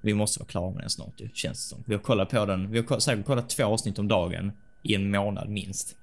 Vi 0.00 0.14
måste 0.14 0.40
vara 0.40 0.48
klara 0.48 0.70
med 0.70 0.82
den 0.82 0.90
snart 0.90 1.20
ju, 1.20 1.28
känns 1.34 1.58
det 1.64 1.68
som. 1.68 1.84
Vi 1.86 1.94
har 1.94 2.00
kollat 2.00 2.30
på 2.30 2.46
den, 2.46 2.70
vi 2.70 2.78
har 2.88 3.00
säkert 3.00 3.26
kollat 3.26 3.48
två 3.48 3.64
avsnitt 3.64 3.98
om 3.98 4.08
dagen 4.08 4.52
i 4.82 4.94
en 4.94 5.10
månad 5.10 5.48
minst. 5.48 5.96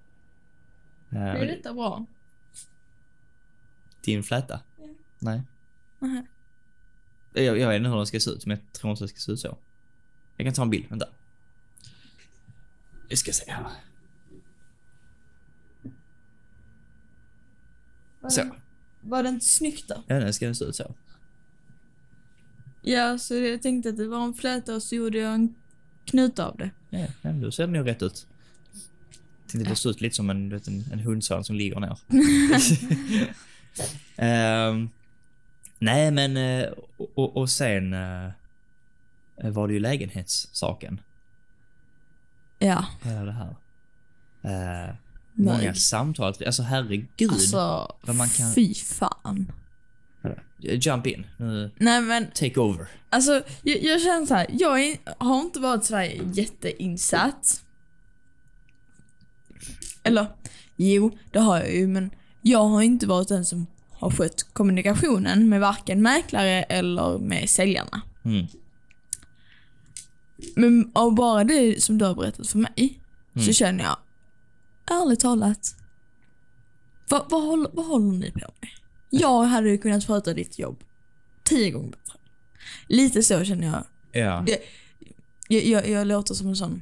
Uh, 1.13 1.21
är 1.21 1.45
detta 1.45 1.73
bra? 1.73 2.05
din 4.07 4.23
fläta? 4.23 4.59
Ja. 4.77 4.85
Nej. 5.19 5.41
Nähä. 5.99 6.25
Jag, 7.33 7.59
jag 7.59 7.69
vet 7.69 7.77
inte 7.77 7.89
hur 7.89 7.97
den 7.97 8.05
ska 8.05 8.19
se 8.19 8.29
ut, 8.29 8.45
men 8.45 8.57
jag 8.57 8.73
tror 8.73 8.91
inte 8.91 9.03
det 9.03 9.07
ska 9.07 9.19
se 9.19 9.31
ut 9.31 9.39
så. 9.39 9.57
Jag 10.37 10.45
kan 10.45 10.53
ta 10.53 10.61
en 10.61 10.69
bild, 10.69 10.85
vänta. 10.89 11.07
Vi 13.09 13.15
ska 13.15 13.31
se 13.31 13.51
här. 13.51 13.65
Var 18.19 18.29
Så. 18.29 18.41
Den, 18.41 18.53
var 19.01 19.23
den 19.23 19.41
snyggt 19.41 19.87
då? 19.87 20.03
Ja, 20.07 20.19
den 20.19 20.33
ska 20.33 20.53
se 20.53 20.65
ut 20.65 20.75
så. 20.75 20.95
Ja, 22.81 23.17
så 23.17 23.35
jag 23.35 23.61
tänkte 23.61 23.89
att 23.89 23.97
det 23.97 24.07
var 24.07 24.23
en 24.23 24.33
fläta 24.33 24.75
och 24.75 24.83
så 24.83 24.95
gjorde 24.95 25.17
jag 25.17 25.33
en 25.33 25.55
knut 26.05 26.39
av 26.39 26.57
det. 26.57 26.69
Ja, 26.89 27.07
ja, 27.21 27.31
då 27.31 27.51
ser 27.51 27.67
den 27.67 27.75
ju 27.75 27.83
rätt 27.83 28.01
ut. 28.01 28.27
Tänkte 29.47 29.69
det 29.69 29.75
ser 29.75 29.89
ut 29.89 30.01
lite 30.01 30.15
som 30.15 30.29
en, 30.29 30.49
vet, 30.49 30.67
en, 30.67 30.85
en 30.91 30.99
hundsvans 30.99 31.47
som 31.47 31.55
ligger 31.55 31.79
ner. 31.79 31.97
Ehm, 34.15 34.89
nej, 35.79 36.11
men 36.11 36.37
eh, 36.37 36.69
och, 36.97 37.11
och, 37.15 37.37
och 37.37 37.49
sen 37.49 37.93
eh, 37.93 38.29
var 39.35 39.67
det 39.67 39.73
ju 39.73 39.79
lägenhetssaken. 39.79 41.01
Ja, 42.59 42.85
Hela 43.03 43.25
det 43.25 43.31
här. 43.31 43.55
Eh, 45.37 45.43
många 45.43 45.57
nej. 45.57 45.75
samtal. 45.75 46.33
Alltså 46.45 46.63
herregud. 46.63 47.31
Alltså, 47.31 47.91
vad 48.01 48.15
man 48.15 48.29
kan- 48.29 48.53
fy 48.55 48.73
fan. 48.73 49.51
Jump 50.59 51.07
in. 51.07 51.25
Nu, 51.37 51.71
Nej 51.77 52.01
men, 52.01 52.27
take 52.33 52.59
over. 52.59 52.87
alltså 53.09 53.31
jag, 53.63 53.83
jag 53.83 54.01
känner 54.01 54.25
så 54.25 54.33
här. 54.33 54.47
jag 54.51 54.83
är, 54.83 54.97
har 55.17 55.41
inte 55.41 55.59
varit 55.59 55.85
sådär 55.85 56.19
jätteinsatt. 56.33 57.63
Eller, 60.03 60.27
jo, 60.75 61.17
det 61.31 61.39
har 61.39 61.57
jag 61.59 61.75
ju, 61.75 61.87
men 61.87 62.09
jag 62.41 62.63
har 62.63 62.81
inte 62.81 63.07
varit 63.07 63.27
den 63.27 63.45
som 63.45 63.67
har 63.91 64.11
skött 64.11 64.43
kommunikationen 64.53 65.49
med 65.49 65.59
varken 65.61 66.01
mäklare 66.01 66.63
eller 66.63 67.17
med 67.17 67.49
säljarna. 67.49 68.01
Mm. 68.25 68.47
Men 70.55 70.91
av 70.95 71.15
bara 71.15 71.43
det 71.43 71.83
som 71.83 71.97
du 71.97 72.05
har 72.05 72.15
berättat 72.15 72.47
för 72.47 72.57
mig, 72.59 72.99
så 73.33 73.39
Mm. 73.39 73.53
känner 73.53 73.83
jag, 73.83 73.97
ärligt 74.87 75.19
talat, 75.19 75.75
Vad, 77.09 77.29
vad, 77.29 77.43
håller, 77.43 77.69
vad 77.73 77.85
håller 77.85 78.17
ni 78.17 78.31
på 78.31 78.39
med? 78.39 78.69
Jag 79.09 79.43
hade 79.43 79.77
kunnat 79.77 80.07
sköta 80.07 80.33
ditt 80.33 80.59
jobb 80.59 80.83
tio 81.43 81.71
gånger 81.71 81.89
bättre. 81.89 82.19
Lite 82.87 83.23
så 83.23 83.43
känner 83.43 83.67
jag. 83.67 83.85
Ja. 84.11 84.43
Det, 84.45 84.59
jag, 85.47 85.65
jag, 85.65 85.89
jag 85.89 86.07
låter 86.07 86.33
som 86.33 86.47
en 86.47 86.55
sån 86.55 86.81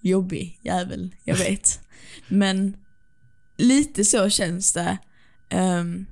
jobbig 0.00 0.58
jävel, 0.62 1.14
jag 1.24 1.36
vet. 1.48 1.80
Men 2.28 2.76
lite 3.56 4.04
så 4.04 4.28
känns 4.28 4.72
det. 4.72 4.98
Ehm, 5.48 6.06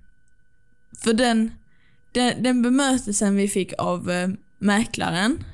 för 0.98 1.12
den, 1.12 1.54
den, 2.12 2.42
den 2.42 2.62
bemötelsen 2.62 3.36
vi 3.36 3.48
fick 3.48 3.72
av 3.78 4.10
eh, 4.10 4.28
mäklaren, 4.58 5.44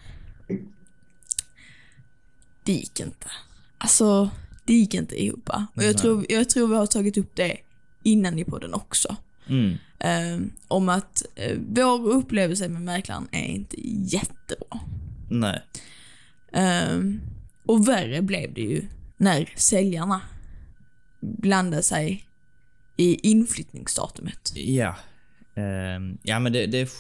det 2.65 2.73
gick 2.73 3.01
inte. 3.01 3.31
Alltså, 3.79 4.31
det 4.65 4.75
gick 4.75 4.95
inte 4.95 5.23
ihop. 5.23 5.51
Och 5.75 5.85
jag 5.85 5.99
tror, 5.99 6.27
jag 6.29 6.51
tror 6.51 6.69
vi 6.69 6.75
har 6.75 6.87
tagit 6.87 7.19
upp 7.19 7.37
det 7.37 7.57
innan 8.03 8.39
i 8.39 8.45
podden 8.45 8.75
också. 8.75 9.17
Mm. 9.47 9.77
Ehm, 9.99 10.53
om 10.69 10.89
att 10.89 11.23
eh, 11.35 11.59
vår 11.69 12.09
upplevelse 12.09 12.69
med 12.69 12.83
mäklaren 12.83 13.29
är 13.33 13.47
inte 13.47 13.77
jättebra. 14.17 14.81
Nej. 15.31 15.63
Ehm, 16.53 17.21
och 17.67 17.89
värre 17.89 18.23
blev 18.23 18.55
det 18.55 18.61
ju 18.61 18.85
när 19.17 19.53
säljarna 19.57 20.21
blandade 21.21 21.83
sig 21.83 22.25
i 22.97 23.31
inflyttningsdatumet. 23.31 24.53
Ja. 24.55 24.97
Ehm, 25.55 26.19
ja 26.23 26.39
men 26.39 26.53
det, 26.53 26.67
det, 26.67 26.91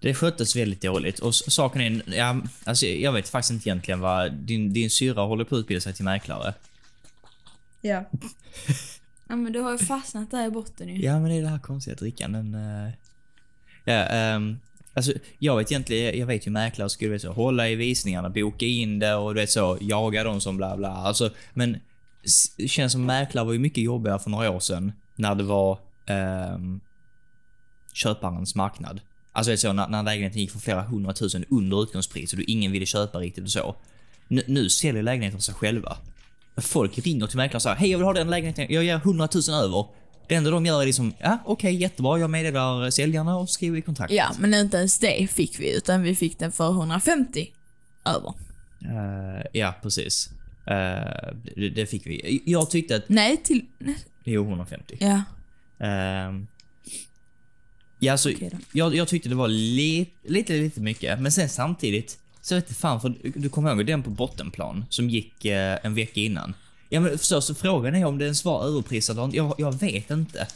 det 0.00 0.14
sköttes 0.14 0.56
väldigt 0.56 0.82
dåligt. 0.82 1.18
Och 1.18 1.34
saken 1.34 1.80
är, 1.80 2.02
ja, 2.16 2.40
alltså 2.64 2.86
jag 2.86 3.12
vet 3.12 3.28
faktiskt 3.28 3.50
inte 3.50 3.68
egentligen 3.68 4.00
vad, 4.00 4.32
din, 4.32 4.72
din 4.72 4.90
syra 4.90 5.22
håller 5.22 5.44
på 5.44 5.56
att 5.56 5.60
utbilda 5.60 5.80
sig 5.80 5.92
till 5.92 6.04
mäklare. 6.04 6.54
Ja. 7.80 8.04
ja 9.28 9.36
men 9.36 9.52
du 9.52 9.60
har 9.60 9.72
ju 9.72 9.78
fastnat 9.78 10.30
där 10.30 10.46
i 10.46 10.50
botten 10.50 10.88
ju. 10.88 11.04
Ja 11.04 11.20
men 11.20 11.30
det 11.30 11.36
är 11.36 11.42
det 11.42 11.48
här 11.48 11.58
konstiga 11.58 11.96
drickanden. 11.96 12.54
Uh, 12.54 12.90
ja, 13.84 13.92
ehm, 13.92 14.58
alltså 14.94 15.12
jag 15.38 15.56
vet 15.56 15.72
egentligen, 15.72 16.18
jag 16.18 16.26
vet 16.26 16.46
ju 16.46 16.50
mäklare 16.50 16.90
skulle 16.90 17.10
vet 17.10 17.22
så, 17.22 17.32
hålla 17.32 17.68
i 17.68 17.74
visningarna, 17.74 18.30
boka 18.30 18.66
in 18.66 18.98
det 18.98 19.14
och 19.14 19.34
du 19.34 19.40
vet 19.40 19.50
så, 19.50 19.78
jaga 19.80 20.24
dem 20.24 20.40
som 20.40 20.56
bla 20.56 20.76
bla. 20.76 20.88
Alltså, 20.88 21.30
men 21.54 21.80
känns 22.66 22.92
som 22.92 23.06
mäklare 23.06 23.44
var 23.44 23.52
ju 23.52 23.58
mycket 23.58 23.84
jobbigare 23.84 24.18
för 24.18 24.30
några 24.30 24.50
år 24.50 24.60
sedan 24.60 24.92
när 25.14 25.34
det 25.34 25.44
var 25.44 25.78
ehm, 26.06 26.80
köparens 27.92 28.54
marknad. 28.54 29.00
Alltså 29.32 29.50
vet 29.50 29.60
så, 29.60 29.72
när, 29.72 29.88
när 29.88 30.02
lägenheten 30.02 30.40
gick 30.40 30.50
för 30.50 30.58
flera 30.58 30.82
hundratusen 30.82 31.44
under 31.50 31.82
utgångspris 31.82 32.32
och 32.32 32.38
du 32.38 32.44
ingen 32.44 32.72
ville 32.72 32.86
köpa 32.86 33.18
riktigt 33.18 33.44
och 33.44 33.50
så. 33.50 33.76
Nu, 34.28 34.42
nu 34.46 34.68
säljer 34.68 35.02
lägenheten 35.02 35.40
sig 35.40 35.54
själva. 35.54 35.96
Folk 36.60 36.98
ringer 36.98 37.26
till 37.26 37.36
mäklaren 37.36 37.56
och 37.56 37.62
säger 37.62 37.76
hej 37.76 37.90
jag 37.90 37.98
vill 37.98 38.04
ha 38.04 38.12
den 38.12 38.30
lägenheten, 38.30 38.66
jag 38.68 38.84
ger 38.84 38.96
100 38.96 39.28
000 39.48 39.64
över. 39.64 39.86
Det 40.28 40.34
enda 40.34 40.50
de 40.50 40.66
gör 40.66 40.82
är 40.82 40.86
liksom, 40.86 41.12
ja 41.20 41.38
okej 41.44 41.74
jättebra, 41.74 42.18
jag 42.18 42.30
meddelar 42.30 42.90
säljarna 42.90 43.36
och 43.36 43.50
skriver 43.50 43.78
i 43.78 43.82
kontrakt. 43.82 44.12
Ja, 44.12 44.32
men 44.38 44.54
inte 44.54 44.76
ens 44.76 44.98
det 44.98 45.30
fick 45.30 45.60
vi 45.60 45.76
utan 45.76 46.02
vi 46.02 46.14
fick 46.14 46.38
den 46.38 46.52
för 46.52 46.70
150 46.70 47.48
över. 48.04 48.34
Eh, 48.84 49.46
ja, 49.52 49.74
precis. 49.82 50.30
Eh, 50.66 51.34
det, 51.56 51.68
det 51.74 51.86
fick 51.86 52.06
vi. 52.06 52.42
Jag 52.44 52.70
tyckte 52.70 52.96
att, 52.96 53.08
Nej, 53.08 53.36
till... 53.36 53.64
jo 54.24 54.44
150. 54.44 54.96
Ja. 55.00 55.22
Ehm, 55.86 56.46
ja, 57.98 58.16
Okej 58.26 58.48
då. 58.52 58.58
jag, 58.72 58.94
jag 58.94 59.08
tyckte 59.08 59.28
det 59.28 59.34
var 59.34 59.48
li, 59.48 60.10
lite, 60.24 60.52
lite 60.52 60.80
mycket. 60.80 61.20
Men 61.20 61.32
sen 61.32 61.48
samtidigt, 61.48 62.18
så 62.48 62.54
vet 62.54 62.64
jag 62.68 62.76
fan, 62.76 63.00
för 63.00 63.08
du, 63.08 63.32
du 63.36 63.48
kommer 63.48 63.70
ihåg 63.74 63.86
den 63.86 64.02
på 64.02 64.10
bottenplan 64.10 64.84
som 64.88 65.10
gick 65.10 65.44
eh, 65.44 65.78
en 65.82 65.94
vecka 65.94 66.20
innan. 66.20 66.54
Ja 66.88 67.00
men 67.00 67.18
så, 67.18 67.40
så 67.40 67.54
frågan 67.54 67.94
är 67.94 68.04
om 68.04 68.18
det 68.18 68.24
ens 68.24 68.44
var 68.44 68.64
överprisat 68.64 69.16
eller 69.16 69.24
inte. 69.24 69.36
Jag, 69.36 69.54
jag 69.58 69.78
vet 69.80 70.10
inte. 70.10 70.46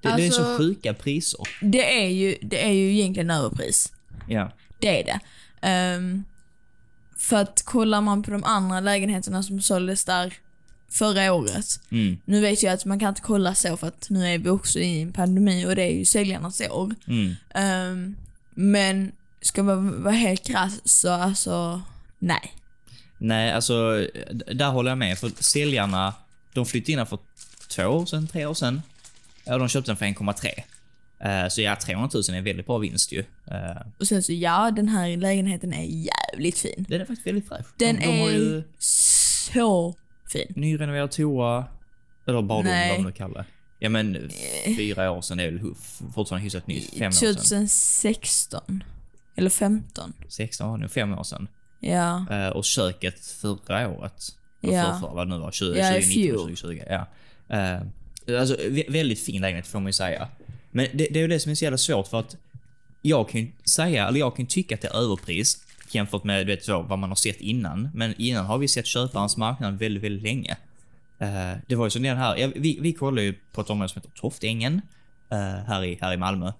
Det, 0.00 0.16
det 0.16 0.26
är 0.26 0.30
så 0.30 0.42
Alltså- 0.42 0.58
sjuka 0.58 0.94
priser. 0.94 1.40
Det 1.62 2.02
är 2.04 2.08
ju, 2.08 2.36
det 2.42 2.64
är 2.66 2.72
ju 2.72 2.92
egentligen 2.92 3.30
överpris. 3.30 3.92
Ja. 4.28 4.52
Det 4.78 5.00
är 5.00 5.04
det. 5.04 5.20
Ehm, 5.66 6.24
för 7.16 7.36
att 7.36 7.62
kollar 7.64 8.00
man 8.00 8.22
på 8.22 8.30
de 8.30 8.44
andra 8.44 8.80
lägenheterna 8.80 9.42
som 9.42 9.60
såldes 9.60 10.04
där 10.04 10.34
förra 10.90 11.32
året. 11.32 11.80
Mm, 11.90 12.18
Nu 12.24 12.40
vet 12.40 12.62
jag 12.62 12.72
att 12.72 12.84
man 12.84 12.98
kan 12.98 13.08
inte 13.08 13.20
kolla 13.20 13.54
så 13.54 13.76
för 13.76 13.86
att 13.86 14.06
nu 14.10 14.26
är 14.26 14.38
vi 14.38 14.50
också 14.50 14.78
i 14.78 15.02
en 15.02 15.12
pandemi 15.12 15.66
och 15.66 15.76
det 15.76 15.82
är 15.82 15.94
ju 15.98 16.04
säljarnas 16.04 16.60
år. 16.70 16.94
mm. 17.06 17.34
Ehm, 17.54 18.16
men 18.54 19.12
ska 19.40 19.62
man 19.62 20.02
vara 20.02 20.14
helt 20.14 20.46
krass 20.46 20.80
så 20.84 21.10
alltså, 21.10 21.82
nej. 22.18 22.52
Nej, 23.18 23.52
alltså 23.52 24.06
där 24.54 24.70
håller 24.70 24.90
jag 24.90 24.98
med. 24.98 25.18
För 25.18 25.30
säljarna, 25.42 26.14
de 26.52 26.66
flyttade 26.66 26.92
in 26.92 26.98
här 26.98 27.04
för 27.04 27.18
två 27.68 27.82
år 27.82 28.06
sedan, 28.06 28.26
tre 28.26 28.46
år 28.46 28.54
sedan. 28.54 28.82
Ja, 29.44 29.58
de 29.58 29.68
köpte 29.68 29.90
den 29.90 29.96
för 29.96 30.04
1,3. 30.06 30.62
Eh, 31.20 31.48
så 31.48 31.60
ja, 31.60 31.76
300 31.76 32.10
000 32.14 32.38
är 32.38 32.40
väldigt 32.42 32.66
bra 32.66 32.78
vinst 32.78 33.12
ju. 33.12 33.24
Eh, 33.50 33.86
Och 33.98 34.06
sen 34.08 34.22
så 34.22 34.32
ja, 34.32 34.70
den 34.70 34.88
här 34.88 35.16
lägenheten 35.16 35.72
är 35.72 35.84
jävligt 35.84 36.58
fin. 36.58 36.86
den 36.88 37.00
är 37.00 37.04
faktiskt 37.04 37.26
väldigt 37.26 37.48
fräsch. 37.48 37.66
Den 37.76 37.96
de, 37.96 38.02
de 38.06 38.10
är 38.12 38.30
ju 38.30 38.62
så 38.78 39.94
fin. 40.32 40.52
nyrenoverad 40.56 41.10
toa, 41.10 41.64
eller 42.26 42.42
badrum 42.42 42.72
Nej. 42.72 42.90
vad 42.90 43.00
man 43.00 43.06
nu 43.10 43.16
kallar 43.16 43.34
det. 43.34 43.46
Ja 43.78 43.88
men 43.88 44.30
fyra 44.76 45.10
år 45.10 45.20
sedan 45.22 45.40
är 45.40 45.50
väl 45.50 45.60
fortfarande 46.14 46.44
hyfsat 46.44 46.66
nytt. 46.66 46.98
Fem 46.98 47.06
år 47.06 47.10
sedan. 47.10 47.34
2016. 47.34 48.84
Eller 49.38 49.50
15. 49.50 50.12
16, 50.28 50.70
ja, 50.70 50.76
nu 50.76 50.88
fem 50.88 51.12
år 51.18 51.22
sedan. 51.22 51.48
Ja. 51.80 52.26
Eh, 52.30 52.48
och 52.48 52.64
köket 52.64 53.26
förra 53.26 53.88
året. 53.88 54.24
Ja. 54.60 54.70
förrförra, 54.70 55.14
vad 55.14 55.26
det 55.26 55.34
nu 55.34 55.38
var. 55.38 55.50
20, 55.52 55.78
Ja, 55.78 55.96
i 55.96 56.02
2019, 56.02 56.12
fjol. 56.12 56.56
2020. 56.56 56.82
Ja. 56.90 57.06
Eh, 57.56 57.80
alltså, 58.40 58.54
vä- 58.56 58.92
väldigt 58.92 59.20
fin 59.24 59.40
lägenhet 59.42 59.66
får 59.66 59.80
man 59.80 59.86
ju 59.86 59.92
säga. 59.92 60.28
Men 60.70 60.86
det, 60.94 61.08
det 61.10 61.18
är 61.18 61.22
ju 61.22 61.28
det 61.28 61.40
som 61.40 61.50
är 61.52 61.56
så 61.56 61.64
jävla 61.64 61.78
svårt 61.78 62.06
för 62.06 62.20
att 62.20 62.36
jag 63.02 63.28
kan 63.28 63.40
ju 63.40 63.52
säga, 63.64 64.08
eller 64.08 64.20
jag 64.20 64.36
kan 64.36 64.46
tycka 64.46 64.74
att 64.74 64.80
det 64.80 64.88
är 64.88 64.96
överpris 65.04 65.64
jämfört 65.90 66.24
med 66.24 66.46
du 66.46 66.52
vet, 66.54 66.64
så, 66.64 66.82
vad 66.82 66.98
man 66.98 67.08
har 67.10 67.16
sett 67.16 67.40
innan. 67.40 67.88
Men 67.94 68.14
innan 68.18 68.46
har 68.46 68.58
vi 68.58 68.68
sett 68.68 68.86
köparens 68.86 69.36
marknad 69.36 69.78
väldigt, 69.78 70.02
väldigt 70.02 70.22
länge. 70.22 70.56
Eh, 71.18 71.58
det 71.66 71.74
var 71.74 71.86
ju 71.86 71.90
som 71.90 72.02
den 72.02 72.16
här, 72.16 72.36
ja, 72.36 72.48
vi, 72.56 72.78
vi 72.80 72.92
kollade 72.92 73.22
ju 73.22 73.34
på 73.52 73.60
ett 73.60 73.70
område 73.70 73.88
som 73.88 74.02
heter 74.02 74.14
Toftängen 74.20 74.80
eh, 75.30 75.38
här, 75.66 75.84
i, 75.84 75.98
här 76.00 76.12
i 76.12 76.16
Malmö. 76.16 76.52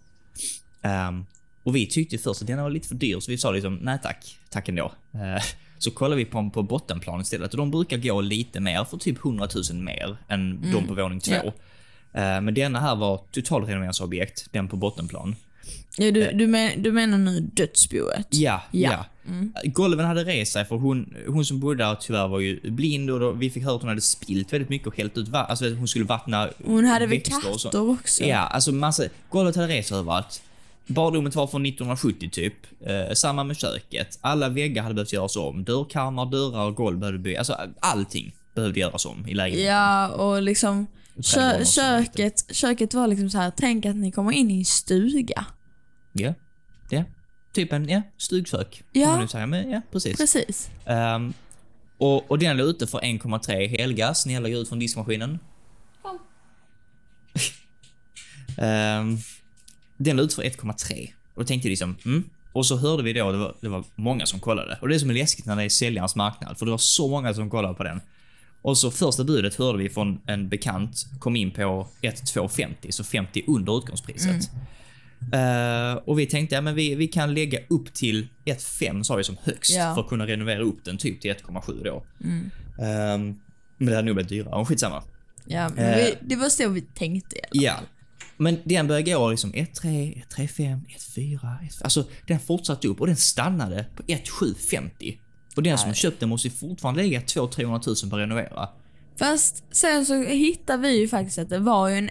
Ehm, 0.82 1.26
och 1.68 1.76
vi 1.76 1.87
tyckte 1.87 2.18
först 2.18 2.40
att 2.40 2.46
den 2.46 2.62
var 2.62 2.70
lite 2.70 2.88
för 2.88 2.94
dyr, 2.94 3.20
så 3.20 3.30
vi 3.30 3.38
sa 3.38 3.50
liksom 3.50 3.78
nej 3.82 3.98
tack, 4.02 4.38
tack 4.50 4.68
ändå. 4.68 4.92
Eh, 5.14 5.44
så 5.78 5.90
kollade 5.90 6.16
vi 6.16 6.25
på, 6.25 6.50
på 6.50 6.62
bottenplan 6.62 7.20
istället 7.20 7.50
och 7.50 7.58
de 7.58 7.70
brukar 7.70 7.96
gå 7.96 8.20
lite 8.20 8.60
mer, 8.60 8.84
för 8.84 8.96
typ 8.96 9.25
100 9.25 9.48
000 9.70 9.82
mer 9.82 10.16
än 10.28 10.72
de 10.72 10.87
på 10.87 10.94
våning 10.94 11.20
två. 11.20 11.52
Ja. 12.12 12.20
Eh, 12.20 12.40
men 12.40 12.54
denna 12.54 12.80
här 12.80 12.96
var 12.96 13.20
totalrenoveringsobjekt, 13.32 14.48
den 14.52 14.68
på 14.68 14.76
bottenplan. 14.76 15.37
ja 15.98 16.10
du, 16.10 16.30
du, 16.32 16.46
men, 16.46 16.82
du 16.82 16.92
menar 16.92 17.18
nu 17.18 17.40
dödsboet? 17.40 18.26
Ja, 18.30 18.62
ja. 18.70 18.90
Ja. 18.90 19.04
Mm. 19.28 19.52
Golven 19.64 20.06
hade 20.06 20.25
rest 20.25 20.52
sig 20.52 20.64
för 20.64 20.76
hon, 20.76 21.14
hon 21.26 21.44
som 21.44 21.60
bodde 21.60 21.84
där 21.84 21.94
tyvärr 21.94 22.28
var 22.28 22.40
ju 22.40 22.70
blind 22.70 23.10
och 23.10 23.20
då, 23.20 23.32
vi 23.32 23.50
fick 23.50 23.64
höra 23.64 23.75
att 23.75 23.82
hon 23.82 23.88
hade 23.88 24.00
spilt 24.00 24.52
väldigt 24.52 24.68
mycket 24.68 24.87
och 24.88 24.96
hällt 24.96 25.18
ut 25.18 25.28
vatten. 25.28 25.50
Alltså 25.50 25.75
hon 25.75 25.88
skulle 25.88 26.04
vattna 26.04 26.48
Hon 26.64 26.84
hade 26.84 27.06
väl 27.06 27.20
katter 27.20 27.90
också? 27.90 28.25
Ja, 28.25 28.38
alltså 28.38 28.72
massa, 28.72 29.04
golvet 29.30 29.56
hade 29.56 29.68
rest 29.68 29.92
överallt. 29.92 30.42
Badrummet 30.88 31.35
var 31.35 31.47
från 31.47 31.66
1970 31.66 32.28
typ. 32.33 32.54
Eh, 32.80 33.14
samma 33.14 33.45
med 33.45 33.57
köket. 33.57 34.18
Alla 34.21 34.49
väggar 34.49 34.83
hade 34.83 34.95
behövt 34.95 35.12
göras 35.12 35.37
om. 35.37 35.64
Dörrkarmar, 35.64 36.26
dörrar 36.26 36.66
och 36.66 36.75
golv 36.75 36.99
behövde 36.99 37.18
byggas. 37.18 37.50
Alltså 37.50 37.73
allting 37.80 38.35
behövde 38.54 38.80
göras 38.80 39.07
om 39.07 39.28
i 39.28 39.35
lägenheten. 39.35 39.75
Ja, 39.75 40.09
och 40.09 40.42
liksom 40.42 40.87
kö, 41.35 41.64
köket, 41.64 42.54
köket 42.54 42.95
var 42.95 43.07
liksom 43.07 43.30
så 43.30 43.38
här. 43.38 43.52
tänk 43.57 43.87
att 43.87 43.97
ni 43.97 44.12
kommer 44.12 44.33
in 44.33 44.50
i 44.50 44.59
en 44.59 44.64
stuga. 44.64 45.45
Ja. 46.12 46.35
Ja. 46.90 47.04
Typ 47.52 47.73
en, 47.73 47.88
ja, 47.88 48.02
stugkök. 48.16 48.83
Ja. 48.92 49.28
Säga. 49.28 49.47
Men 49.47 49.71
ja, 49.71 49.80
precis. 49.92 50.16
Precis. 50.16 50.71
Ehm, 50.87 51.33
och, 51.99 52.30
och 52.30 52.38
den 52.38 52.57
låg 52.57 52.66
ute 52.68 52.87
för 52.87 52.99
1,3 52.99 53.78
helgas. 53.78 54.26
Lägger 54.26 54.62
ut 54.62 54.68
från 54.68 54.78
diskmaskinen. 54.78 55.38
Ehm, 58.59 59.18
den 59.99 60.17
låg 60.17 60.25
ut 60.26 60.35
för 60.35 60.43
1,3. 60.43 61.09
Och 61.35 61.43
då 61.43 61.47
tänkte 61.47 61.69
jag 61.69 61.71
liksom, 61.71 61.97
mm. 62.05 62.25
Och 62.52 62.67
så 62.67 62.76
hörde 62.76 63.02
vi 63.02 63.12
då, 63.12 63.33
det 63.33 63.38
var, 63.38 63.55
det 63.61 63.69
var 63.69 63.85
många 63.95 64.26
som 64.26 64.40
kollade. 64.40 64.78
Och 64.83 64.88
det 64.88 64.95
är 64.95 64.99
som 64.99 65.11
är 65.11 65.14
läskigt 65.14 65.47
när 65.47 65.57
det 65.57 65.64
är 65.64 65.69
säljarens 65.69 66.17
marknad, 66.17 66.59
för 66.59 66.64
det 66.67 66.71
var 66.71 66.78
så 66.78 67.09
många 67.09 67.35
som 67.35 67.50
kollade 67.50 67.75
på 67.75 67.83
den. 67.85 68.00
Och 68.62 68.78
så 68.78 68.90
första 68.90 69.25
budet 69.25 69.55
hörde 69.55 69.78
vi 69.78 69.88
från 69.88 70.21
en 70.26 70.49
bekant, 70.49 71.07
kom 71.19 71.37
in 71.37 71.50
på 71.50 71.88
1,250, 72.02 72.93
så 72.93 73.05
50 73.05 73.45
under 73.47 73.78
utgångspriset. 73.78 74.50
Eh, 75.33 75.93
och 76.05 76.19
vi 76.19 76.26
tänkte, 76.26 76.55
ja 76.55 76.61
men 76.61 76.75
vi, 76.75 76.95
vi 76.95 77.07
kan 77.09 77.35
lägga 77.35 77.59
upp 77.69 77.95
till 77.95 78.28
1,5 78.45 79.02
sa 79.02 79.17
vi 79.17 79.25
som 79.25 79.37
högst 79.43 79.76
Ja. 79.76 79.95
för 79.95 80.02
att 80.02 80.09
kunna 80.09 80.26
renovera 80.26 80.61
upp 80.62 80.85
den 80.85 80.99
typ 80.99 81.21
till 81.21 81.31
1,7 81.31 81.85
då. 81.85 82.05
Ehm, 82.85 83.40
men 83.76 83.88
det 83.88 83.95
hade 83.95 84.07
nog 84.07 84.14
blivit 84.14 84.28
dyrare, 84.28 84.64
skitsamma. 84.64 85.02
Ja, 85.47 85.69
men 85.69 85.85
Eh. 85.85 85.97
vi, 85.97 86.14
det 86.21 86.37
var 86.37 86.49
så 86.49 86.69
vi 86.69 86.81
tänkte 86.81 87.37
i 87.37 87.40
alla 87.40 87.62
Ja. 87.62 87.75
Men 88.38 88.59
den 88.64 88.87
började 88.87 89.12
gå 89.12 89.30
liksom 89.30 89.52
1,3, 89.52 90.23
1,35, 90.37 90.80
1,4, 91.14 91.40
1,4. 91.40 91.85
Alltså 91.85 92.04
den 92.26 92.40
fortsatte 92.40 92.88
upp 92.88 93.00
och 93.00 93.07
den 93.07 93.16
stannade 93.16 93.87
på 93.97 94.02
1,750. 94.07 95.18
Och 95.57 95.62
den 95.62 95.78
som 95.78 95.88
Nej. 95.88 95.97
köpte 95.97 96.21
den 96.21 96.28
måste 96.28 96.49
ju 96.49 96.54
fortfarande 96.54 97.02
lägga 97.02 97.21
200-300 97.21 98.04
000 98.04 98.11
på 98.11 98.16
att 98.16 98.21
renovera. 98.21 98.68
Fast 99.18 99.64
sen 99.71 100.07
så 100.07 100.23
hittade 100.23 100.83
vi 100.83 101.00
ju 101.00 101.09
faktiskt 101.09 101.38
att 101.38 101.49
det 101.49 101.59
var 101.59 101.88
ju 101.88 101.97
en 101.97 102.11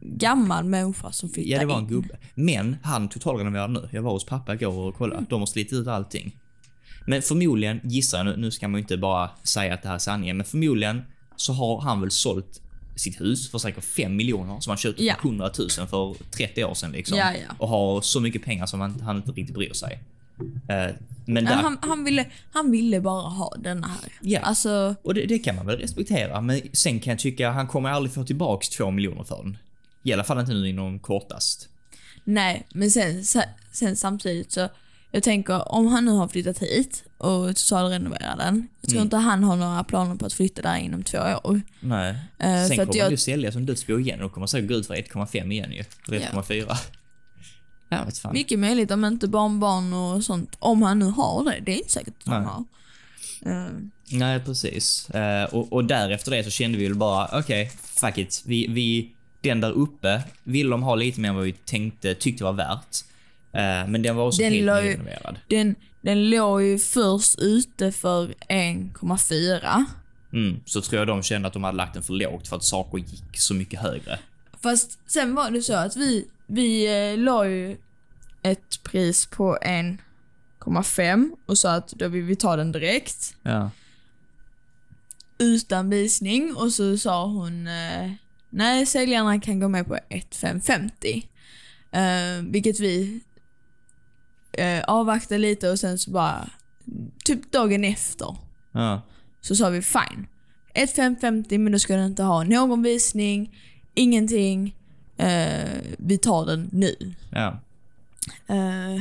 gammal 0.00 0.64
människa 0.64 1.12
som 1.12 1.28
flyttade 1.28 1.52
Ja, 1.52 1.60
det 1.60 1.66
var 1.66 1.76
en 1.78 1.82
in. 1.82 1.88
gubbe. 1.88 2.18
Men 2.34 2.76
han 2.82 3.08
totalrenoverade 3.08 3.72
nu. 3.72 3.88
Jag 3.92 4.02
var 4.02 4.12
hos 4.12 4.26
pappa 4.26 4.54
igår 4.54 4.88
och 4.88 4.94
kollade. 4.94 5.26
De 5.28 5.40
har 5.40 5.46
slitit 5.46 5.72
ut 5.72 5.86
allting. 5.86 6.36
Men 7.06 7.22
förmodligen, 7.22 7.80
gissar 7.84 8.18
jag 8.18 8.26
nu, 8.26 8.36
nu 8.36 8.50
ska 8.50 8.68
man 8.68 8.78
ju 8.78 8.82
inte 8.82 8.96
bara 8.96 9.30
säga 9.42 9.74
att 9.74 9.82
det 9.82 9.88
här 9.88 9.94
är 9.94 9.98
sanningen, 9.98 10.36
men 10.36 10.46
förmodligen 10.46 11.02
så 11.36 11.52
har 11.52 11.80
han 11.80 12.00
väl 12.00 12.10
sålt 12.10 12.60
sitt 12.96 13.20
hus 13.20 13.50
för 13.50 13.58
säkert 13.58 13.84
5 13.84 14.16
miljoner 14.16 14.60
som 14.60 14.70
han 14.70 14.76
köpte 14.78 15.04
Ja. 15.04 15.14
för 15.22 15.28
100 15.28 15.50
000 15.58 15.68
för 15.70 16.30
30 16.30 16.64
år 16.64 16.74
sedan 16.74 16.92
liksom. 16.92 17.18
Ja, 17.18 17.32
ja. 17.32 17.54
Och 17.58 17.68
har 17.68 18.00
så 18.00 18.20
mycket 18.20 18.44
pengar 18.44 18.66
som 18.66 18.80
han, 18.80 19.00
han 19.00 19.16
inte 19.16 19.30
riktigt 19.30 19.54
bryr 19.54 19.72
sig. 19.72 20.00
Eh, 20.68 20.94
men 21.26 21.44
där, 21.44 21.52
han, 21.54 21.78
han, 21.82 22.04
ville, 22.04 22.26
han 22.52 22.70
ville 22.70 23.00
bara 23.00 23.28
ha 23.28 23.54
den 23.58 23.84
här. 23.84 24.12
Ja. 24.20 24.40
Alltså, 24.40 24.94
och 25.02 25.14
det, 25.14 25.26
det 25.26 25.38
kan 25.38 25.56
man 25.56 25.66
väl 25.66 25.78
respektera, 25.78 26.40
men 26.40 26.60
sen 26.72 27.00
kan 27.00 27.10
jag 27.10 27.18
tycka 27.18 27.50
han 27.50 27.66
kommer 27.68 27.90
aldrig 27.90 28.14
få 28.14 28.24
tillbaks 28.24 28.68
2 28.68 28.90
miljoner 28.90 29.24
för 29.24 29.36
den. 29.42 29.58
I 30.02 30.12
alla 30.12 30.24
fall 30.24 30.40
inte 30.40 30.52
nu 30.52 30.68
inom 30.68 30.98
kortast. 30.98 31.68
nej, 32.24 32.66
men 32.74 32.90
sen, 32.90 33.24
sen 33.72 33.96
samtidigt 33.96 34.52
så, 34.52 34.68
jag 35.10 35.22
tänker 35.22 35.72
om 35.72 35.86
han 35.86 36.04
nu 36.04 36.10
har 36.10 36.28
flyttat 36.28 36.58
hit 36.58 37.04
och 37.24 37.56
totalrenoverar 37.56 38.36
den, 38.36 38.68
jag 38.80 38.88
tror 38.90 38.96
Mm. 38.98 39.04
inte 39.06 39.16
han 39.16 39.44
har 39.44 39.56
några 39.56 39.84
planer 39.84 40.14
på 40.16 40.26
att 40.26 40.32
flytta 40.32 40.62
där 40.62 40.76
inom 40.76 41.02
två 41.02 41.18
år. 41.44 41.60
Nej. 41.80 42.10
Eh, 42.38 42.66
Sen 42.66 42.76
kommer 42.78 42.96
jag, 42.96 43.02
han 43.04 43.10
ju 43.10 43.16
sälja 43.16 43.52
som 43.52 43.66
dödsbo 43.66 43.98
igen 43.98 44.22
och 44.22 44.32
kommer 44.32 44.46
säkert 44.46 44.68
gå 44.68 44.74
ut 44.74 44.86
för 44.86 44.94
1,5 44.94 45.52
igen 45.52 45.72
ju. 45.72 45.84
För 46.08 46.12
1,4. 46.16 46.76
Ja, 47.88 48.06
fan. 48.22 48.32
mycket 48.32 48.58
möjligt 48.58 48.90
om 48.90 49.04
inte 49.04 49.28
barnbarn 49.28 49.92
och 49.94 50.24
sånt, 50.24 50.56
om 50.58 50.82
han 50.82 50.98
nu 50.98 51.04
har 51.04 51.44
det, 51.44 51.60
det 51.60 51.72
är 51.72 51.76
inte 51.76 51.92
säkert 51.92 52.14
att 52.22 52.26
han 52.28 52.42
Nej. 52.42 52.50
har. 52.52 52.64
Eh, 53.66 53.70
Nej, 54.10 54.40
precis. 54.40 55.10
Eh, 55.10 55.44
och, 55.44 55.72
och 55.72 55.84
därefter 55.84 56.30
det 56.30 56.44
så 56.44 56.50
kände 56.50 56.78
vi 56.78 56.84
väl 56.86 56.94
bara, 56.94 57.38
okej, 57.38 57.70
fuck 58.00 58.18
it. 58.18 58.42
Vi, 58.46 58.66
vi, 58.68 59.10
den 59.40 59.60
där 59.60 59.70
uppe 59.70 60.22
ville 60.42 60.70
de 60.70 60.82
ha 60.82 60.94
lite 60.94 61.20
mer 61.20 61.28
än 61.28 61.34
vad 61.34 61.44
vi 61.44 61.52
tänkte, 61.52 62.14
tyckte 62.14 62.44
var 62.44 62.52
värt. 62.52 62.96
Men 63.88 64.02
den 64.02 64.16
var 64.16 64.26
också 64.26 64.42
Den 64.42 64.52
helt 64.52 64.66
nyrenoverad. 64.84 65.38
den, 65.48 65.74
den 66.04 66.30
låg 66.30 66.62
ju 66.62 66.78
först 66.78 67.38
ute 67.38 67.92
för 67.92 68.34
1,4. 68.48 69.84
Mm, 70.32 70.60
så 70.64 70.80
tror 70.80 70.98
jag 70.98 71.08
de 71.08 71.22
kände 71.22 71.48
att 71.48 71.54
de 71.54 71.64
hade 71.64 71.76
lagt 71.76 71.94
den 71.94 72.02
för 72.02 72.12
lågt 72.12 72.48
för 72.48 72.56
att 72.56 72.64
saker 72.64 72.98
gick 72.98 73.38
så 73.40 73.54
mycket 73.54 73.80
högre. 73.80 74.18
Fast 74.62 74.98
sen 75.06 75.34
var 75.34 75.50
det 75.50 75.62
så 75.62 75.74
att 75.74 75.96
vi, 75.96 76.28
vi 76.46 76.86
eh, 77.12 77.18
la 77.18 77.46
ju 77.46 77.76
ett 78.42 78.82
pris 78.82 79.26
på 79.26 79.58
1,5 79.62 81.30
och 81.46 81.58
sa 81.58 81.72
att 81.74 81.88
då 81.88 82.08
vill 82.08 82.22
vi 82.22 82.36
ta 82.36 82.56
den 82.56 82.72
direkt 82.72 83.36
Ja. 83.42 83.70
utan 85.38 85.90
visning 85.90 86.54
och 86.56 86.72
så 86.72 86.98
sa 86.98 87.26
hon 87.26 87.66
eh, 87.66 88.10
nej 88.50 88.86
säljarna 88.86 89.40
kan 89.40 89.60
gå 89.60 89.68
med 89.68 89.86
på 89.86 89.98
1,550. 90.08 91.28
Eh, 91.92 92.42
vilket 92.50 92.80
vi 92.80 93.20
eh, 94.58 94.84
avvaktade 94.84 95.38
lite 95.38 95.70
och 95.70 95.78
sen 95.78 95.98
så 95.98 96.10
bara 96.10 96.48
typ 97.24 97.52
dagen 97.52 97.84
efter 97.84 98.36
Ja. 98.72 99.02
så 99.40 99.56
sa 99.56 99.68
vi 99.68 99.82
fine. 99.82 100.26
1,550 100.74 101.58
men 101.58 101.72
då 101.72 101.78
ska 101.78 101.96
den 101.96 102.06
inte 102.06 102.22
ha 102.22 102.44
någon 102.44 102.82
visning, 102.82 103.56
ingenting. 103.94 104.76
Eh, 105.16 105.70
vi 105.98 106.18
tar 106.18 106.46
den 106.46 106.68
nu. 106.72 107.14
Ja. 107.32 107.60
Eh, 108.46 109.00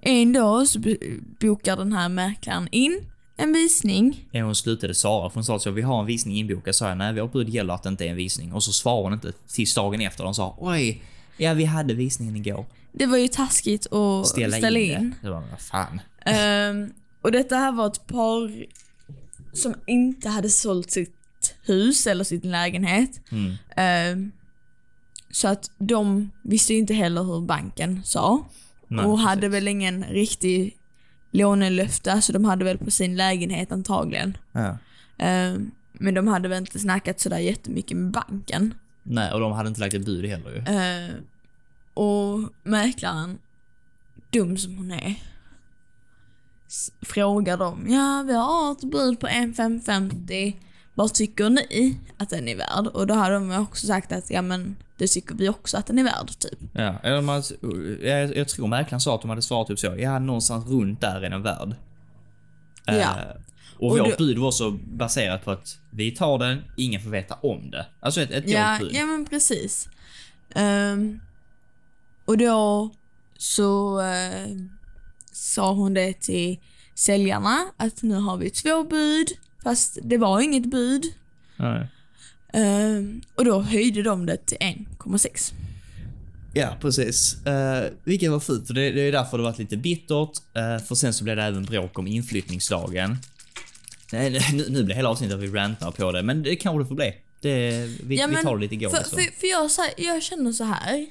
en 0.00 0.32
dag 0.32 0.68
så 0.68 0.78
b- 0.78 0.96
bokar 1.40 1.76
den 1.76 1.92
här 1.92 2.08
mäklaren 2.08 2.68
in 2.72 3.00
en 3.36 3.52
visning. 3.52 4.28
Ja, 4.32 4.44
hon 4.44 4.54
slutade 4.54 4.94
svara 4.94 5.30
för 5.30 5.34
hon 5.34 5.44
sa 5.44 5.58
så 5.58 5.70
vi 5.70 5.82
har 5.82 6.00
en 6.00 6.06
visning 6.06 6.36
inbokad. 6.36 6.74
sa 6.74 6.88
jag 6.88 6.98
nej, 6.98 7.12
vårt 7.20 7.32
bud 7.32 7.48
gäller 7.48 7.74
att 7.74 7.82
det 7.82 7.88
inte 7.88 8.04
är 8.04 8.08
en 8.10 8.16
visning. 8.16 8.52
Och 8.52 8.62
så 8.62 8.72
svarade 8.72 9.02
hon 9.02 9.12
inte 9.12 9.32
tills 9.48 9.74
dagen 9.74 10.00
efter. 10.00 10.24
De 10.24 10.34
sa 10.34 10.56
oj, 10.58 11.02
ja 11.36 11.54
vi 11.54 11.64
hade 11.64 11.94
visningen 11.94 12.36
igår. 12.36 12.66
Det 12.92 13.06
var 13.06 13.16
ju 13.16 13.28
taskigt 13.28 13.92
att 13.92 14.26
Ställa, 14.26 14.56
ställa, 14.56 14.78
in, 14.78 15.00
in. 15.00 15.14
det. 15.22 15.30
Var, 15.30 15.42
vad 15.50 15.60
fan. 15.60 16.00
Ehm, 16.24 16.92
och 17.22 17.32
detta 17.32 17.56
här 17.56 17.72
var 17.72 17.86
ett 17.86 18.06
par 18.06 18.66
som 19.52 19.74
inte 19.86 20.28
hade 20.28 20.48
sålt 20.48 20.90
sitt 20.90 21.54
hus 21.62 22.06
eller 22.06 22.24
sin 22.24 22.40
lägenhet. 22.50 23.20
Mm. 23.32 23.54
Ehm, 23.76 24.32
så 25.30 25.48
att 25.48 25.70
de 25.78 26.30
visste 26.42 26.74
inte 26.74 26.94
heller 26.94 27.22
hur 27.22 27.40
banken 27.40 28.02
sa. 28.04 28.44
Nej, 28.88 29.04
och 29.04 29.16
precis. 29.16 29.26
hade 29.26 29.48
väl 29.48 29.68
ingen 29.68 30.04
riktig 30.04 30.76
lånelöfte, 31.30 32.20
så 32.20 32.32
de 32.32 32.44
hade 32.44 32.64
väl 32.64 32.78
på 32.78 32.90
sin 32.90 33.16
lägenhet 33.16 33.72
antagligen. 33.72 34.38
Ja. 34.52 34.78
Ehm, 35.18 35.70
men 35.92 36.14
de 36.14 36.28
hade 36.28 36.48
väl 36.48 36.58
inte 36.58 36.78
snackat 36.78 37.20
sådär 37.20 37.38
jättemycket 37.38 37.96
med 37.96 38.10
banken. 38.10 38.74
Nej, 39.06 39.32
och 39.32 39.40
de 39.40 39.52
hade 39.52 39.68
inte 39.68 39.80
lagt 39.80 39.94
ett 39.94 40.04
bud 40.06 40.24
heller 40.26 40.50
ju. 40.50 40.58
Ehm, 40.74 41.10
och 41.94 42.38
mäklaren, 42.62 43.38
dum 44.32 44.56
som 44.56 44.76
hon 44.76 44.90
är, 44.90 45.14
s- 46.66 46.92
frågar 47.02 47.56
dem, 47.56 47.86
ja 47.88 48.24
vi 48.26 48.34
har 48.34 48.72
ett 48.72 48.90
bud 48.90 49.20
på 49.20 49.26
1,550, 49.26 50.56
vad 50.94 51.14
tycker 51.14 51.50
ni 51.50 52.00
att 52.18 52.30
den 52.30 52.48
är 52.48 52.56
värd? 52.56 52.86
Och 52.86 53.06
då 53.06 53.14
hade 53.14 53.34
de 53.34 53.52
också 53.52 53.86
sagt 53.86 54.12
att, 54.12 54.30
ja 54.30 54.42
men 54.42 54.76
det 54.96 55.06
tycker 55.06 55.34
vi 55.34 55.48
också 55.48 55.76
att 55.76 55.86
den 55.86 55.98
är 55.98 56.04
värd, 56.04 56.38
typ. 56.38 56.58
Ja, 56.72 56.94
eller 57.02 57.20
man, 57.20 57.42
jag, 58.02 58.36
jag 58.36 58.48
tror 58.48 58.66
mäklaren 58.66 59.00
sa 59.00 59.14
att 59.14 59.20
de 59.22 59.30
hade 59.30 59.42
svarat 59.42 59.68
typ 59.68 59.78
så. 59.78 59.94
Ja, 59.98 60.18
någonstans 60.18 60.66
runt 60.66 61.00
där 61.00 61.20
är 61.22 61.30
den 61.30 61.42
värd. 61.42 61.74
Ja. 62.84 63.14
Och, 63.78 63.90
Och 63.92 63.98
vårt 63.98 64.18
då- 64.18 64.24
bud 64.24 64.38
var 64.38 64.50
så 64.50 64.70
baserat 64.70 65.44
på 65.44 65.50
att 65.50 65.78
vi 65.90 66.10
tar 66.10 66.38
den, 66.38 66.62
ingen 66.76 67.00
får 67.02 67.10
veta 67.10 67.34
om 67.34 67.70
det. 67.70 67.86
Alltså 68.00 68.20
ett, 68.20 68.30
ett 68.30 68.48
Ja, 68.50 68.76
bud. 68.80 68.90
ja 68.94 69.06
men 69.06 69.24
precis. 69.24 69.88
Ehm, 70.54 71.20
och 72.24 72.38
då 72.38 72.90
så 73.38 74.00
eh, 74.00 74.56
sa 75.32 75.72
hon 75.72 75.94
det 75.94 76.20
till 76.20 76.58
säljarna 76.94 77.66
att 77.76 78.02
nu 78.02 78.14
har 78.14 78.36
vi 78.36 78.50
två 78.50 78.84
bud, 78.84 79.28
fast 79.64 79.98
det 80.02 80.18
var 80.18 80.40
inget 80.40 80.70
bud. 80.70 81.04
Nej. 81.56 81.88
Ehm, 82.52 83.20
och 83.34 83.44
då 83.44 83.60
höjde 83.60 84.02
de 84.02 84.26
det 84.26 84.36
till 84.46 84.58
1,6. 84.58 85.52
Ja, 86.54 86.76
precis. 86.80 87.36
Uh, 87.46 87.90
vilket 88.04 88.30
var 88.30 88.40
fult, 88.40 88.68
det, 88.68 88.90
det 88.90 89.00
är 89.00 89.12
därför 89.12 89.38
det 89.38 89.44
varit 89.44 89.58
lite 89.58 89.76
bittert. 89.76 90.30
eh, 90.54 90.84
för 90.86 90.94
sen 90.94 91.14
så 91.14 91.24
blev 91.24 91.36
det 91.36 91.42
även 91.42 91.64
bråk 91.64 91.98
om 91.98 92.06
inflyttningsdagen. 92.06 93.16
Nej, 94.12 94.40
nu, 94.52 94.66
nu 94.68 94.84
blir 94.84 94.94
hela 94.96 95.08
avsnittet 95.08 95.34
att 95.36 95.42
vi 95.42 95.48
rantar 95.48 95.90
på 95.90 96.12
det, 96.12 96.22
men 96.22 96.42
det 96.42 96.56
kanske 96.56 96.82
det 96.82 96.86
får 96.88 96.94
bli. 96.94 97.14
Det, 97.40 97.70
vi, 98.04 98.16
Ja, 98.18 98.26
vi 98.26 98.32
men 98.32 98.44
tar 98.44 98.54
det 98.56 98.60
lite 98.60 98.74
igår. 98.74 98.90
För, 98.90 98.96
för, 99.04 99.38
för 99.40 99.46
jag, 99.46 99.70
så 99.70 99.82
här, 99.82 99.90
jag 99.96 100.22
känner 100.22 100.52
så 100.52 100.64
här 100.64 101.06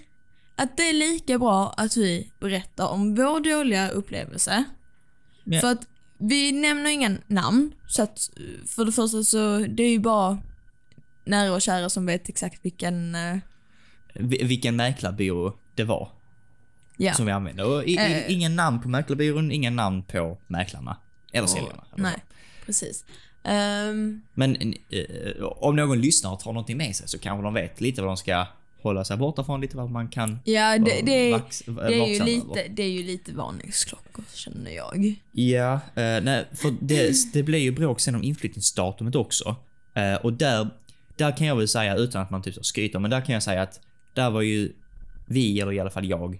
att 0.55 0.77
det 0.77 0.83
är 0.89 0.93
lika 0.93 1.39
bra 1.39 1.73
att 1.77 1.97
vi 1.97 2.31
berättar 2.39 2.87
om 2.87 3.15
vår 3.15 3.39
dåliga 3.57 3.89
upplevelse. 3.89 4.63
Ja. 5.43 5.61
För 5.61 5.71
att 5.71 5.87
vi 6.19 6.51
nämner 6.51 6.89
inga 6.89 7.17
namn, 7.27 7.71
så 7.87 8.01
att 8.03 8.29
för 8.67 8.85
det 8.85 8.91
första 8.91 9.23
så 9.23 9.59
det 9.59 9.83
är 9.83 9.89
ju 9.89 9.99
bara 9.99 10.37
nära 11.25 11.53
och 11.53 11.61
kära 11.61 11.89
som 11.89 12.05
vet 12.05 12.29
exakt 12.29 12.65
vilken... 12.65 13.15
eh, 13.15 13.37
Vi- 14.13 14.43
Vilken 14.43 14.75
mäklarbyrå 14.75 15.53
det 15.75 15.83
var 15.83 16.09
ja. 16.97 17.13
som 17.13 17.25
vi 17.25 17.31
använde. 17.31 17.63
Och 17.63 17.83
i, 17.83 17.97
Eh. 17.97 18.31
ingen 18.31 18.55
namn 18.55 18.81
på 18.81 18.87
mäklarbyrån, 18.89 19.51
ingen 19.51 19.75
namn 19.75 20.03
på 20.03 20.37
mäklarna. 20.47 20.97
Eller 21.33 21.47
säljarna. 21.47 21.83
Nej. 21.95 22.23
Precis. 22.65 23.05
Ehm, 23.43 24.21
Men 24.33 24.73
eh, 24.89 25.43
om 25.43 25.75
någon 25.75 26.01
lyssnar 26.01 26.31
och 26.31 26.39
tar 26.39 26.53
någonting 26.53 26.77
med 26.77 26.95
sig 26.95 27.07
så 27.07 27.19
kanske 27.19 27.43
de 27.43 27.53
vet 27.53 27.81
lite 27.81 28.01
vad 28.01 28.09
de 28.09 28.17
ska 28.17 28.45
hålla 28.81 29.05
sig 29.05 29.17
borta 29.17 29.43
från, 29.43 29.61
lite 29.61 29.77
vad 29.77 29.89
man 29.91 30.07
kan 30.07 30.39
ja, 30.43 30.77
det, 30.77 31.01
det, 31.05 31.31
är- 31.31 31.37
vax- 31.39 31.63
det, 31.87 31.93
är 31.95 32.07
ju 32.13 32.23
lite, 32.25 32.67
det 32.75 32.83
är 32.83 32.89
ju 32.89 33.03
lite 33.03 33.31
varningsklockor 33.33 34.23
känner 34.33 34.71
jag. 34.71 35.15
Ja, 35.31 35.73
eh, 35.73 36.21
nej, 36.23 36.45
för 36.53 36.75
det, 36.81 37.15
det 37.33 37.43
blev 37.43 37.61
ju 37.61 37.71
bråk 37.71 37.99
sen 37.99 38.15
om 38.15 38.23
inflyttningsdatumet 38.23 39.15
också. 39.15 39.55
Eh, 39.93 40.13
och 40.15 40.33
där, 40.33 40.67
där 41.17 41.37
kan 41.37 41.47
jag 41.47 41.55
väl 41.55 41.67
säga, 41.67 41.95
utan 41.95 42.21
att 42.21 42.29
man 42.31 42.41
typ 42.41 42.65
skryter, 42.65 42.99
men 42.99 43.11
där 43.11 43.21
kan 43.25 43.33
jag 43.33 43.43
säga 43.43 43.61
att 43.61 43.79
där 44.13 44.29
var 44.29 44.41
ju 44.41 44.73
vi, 45.25 45.59
eller 45.61 45.71
i 45.73 45.79
alla 45.79 45.89
fall 45.89 46.05
jag, 46.05 46.39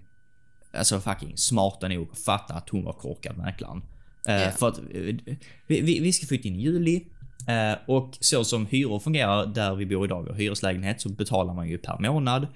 alltså 0.72 1.00
fucking 1.00 1.36
smarta 1.36 1.88
nog 1.88 2.08
att 2.12 2.18
fatta 2.18 2.54
att 2.54 2.68
hon 2.68 2.84
var 2.84 2.92
korkad 2.92 3.38
mäklaren. 3.38 3.82
Ja. 4.26 4.50
För 4.50 4.68
att 4.68 4.78
eh, 4.78 4.84
vi, 5.66 5.80
vi, 5.80 6.00
vi 6.00 6.12
ska 6.12 6.26
flytta 6.26 6.48
in 6.48 6.56
i 6.56 6.60
juli 6.62 7.04
eh, 7.48 7.78
och 7.86 8.16
så 8.20 8.44
som 8.44 8.66
hyror 8.66 8.98
fungerar 8.98 9.46
där 9.46 9.74
vi 9.74 9.86
bor 9.86 10.04
idag, 10.04 10.28
och 10.28 10.36
hyreslägenhet, 10.36 11.00
så 11.00 11.08
betalar 11.08 11.54
man 11.54 11.68
ju 11.68 11.78
per 11.78 11.98
månad. 11.98 12.46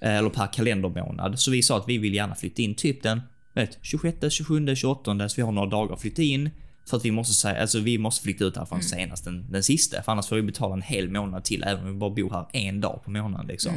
eh, 0.00 0.16
Eller 0.16 0.30
per 0.30 0.46
kalendermånad. 0.52 1.38
Så 1.38 1.50
vi 1.50 1.62
sa 1.62 1.76
att 1.76 1.88
vi 1.88 1.98
vill 1.98 2.14
gärna 2.14 2.34
flytta 2.34 2.62
in 2.62 2.74
typ 2.74 3.02
den 3.02 3.20
vet, 3.54 3.78
26, 3.82 4.32
27, 4.32 4.76
28 4.76 5.28
så 5.28 5.36
vi 5.36 5.42
har 5.42 5.52
några 5.52 5.68
dagar 5.68 5.94
att 5.94 6.00
flytta 6.00 6.22
in. 6.22 6.50
För 6.88 6.96
att 6.96 7.04
vi 7.04 7.10
måste 7.10 7.34
säga, 7.34 7.60
alltså 7.60 7.80
vi 7.80 7.98
måste 7.98 8.22
flytta 8.22 8.44
ut 8.44 8.56
härifrån 8.56 8.82
senast 8.82 9.24
den, 9.24 9.46
den 9.50 9.62
sista. 9.62 10.02
För 10.02 10.12
annars 10.12 10.26
får 10.26 10.36
vi 10.36 10.42
betala 10.42 10.74
en 10.74 10.82
hel 10.82 11.10
månad 11.10 11.44
till 11.44 11.62
även 11.62 11.84
om 11.86 11.92
vi 11.92 11.98
bara 11.98 12.10
bor 12.10 12.30
här 12.30 12.46
en 12.52 12.80
dag 12.80 13.00
på 13.04 13.10
månaden 13.10 13.46
liksom. 13.46 13.72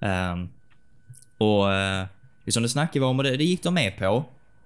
Ehm, 0.00 0.48
och 1.38 1.64
uh, 1.66 2.04
liksom 2.44 2.62
det 2.62 2.68
snackade 2.68 2.98
vi 2.98 3.04
om 3.04 3.18
och 3.18 3.24
det, 3.24 3.36
det 3.36 3.44
gick 3.44 3.62
de 3.62 3.74
med 3.74 3.98
på. 3.98 4.24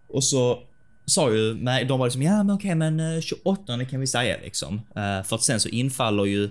Och 0.08 0.24
så 0.24 0.62
sa 1.06 1.32
ju, 1.32 1.54
nej, 1.54 1.84
de 1.84 1.98
var 1.98 2.06
liksom 2.06 2.22
ja 2.22 2.42
men 2.42 2.50
okej 2.56 2.74
men 2.74 3.00
eh, 3.00 3.20
28 3.20 3.84
kan 3.84 4.00
vi 4.00 4.06
säga 4.06 4.36
liksom. 4.42 4.74
Eh, 4.74 5.22
för 5.22 5.34
att 5.36 5.42
sen 5.42 5.60
så 5.60 5.68
infaller 5.68 6.24
ju 6.24 6.50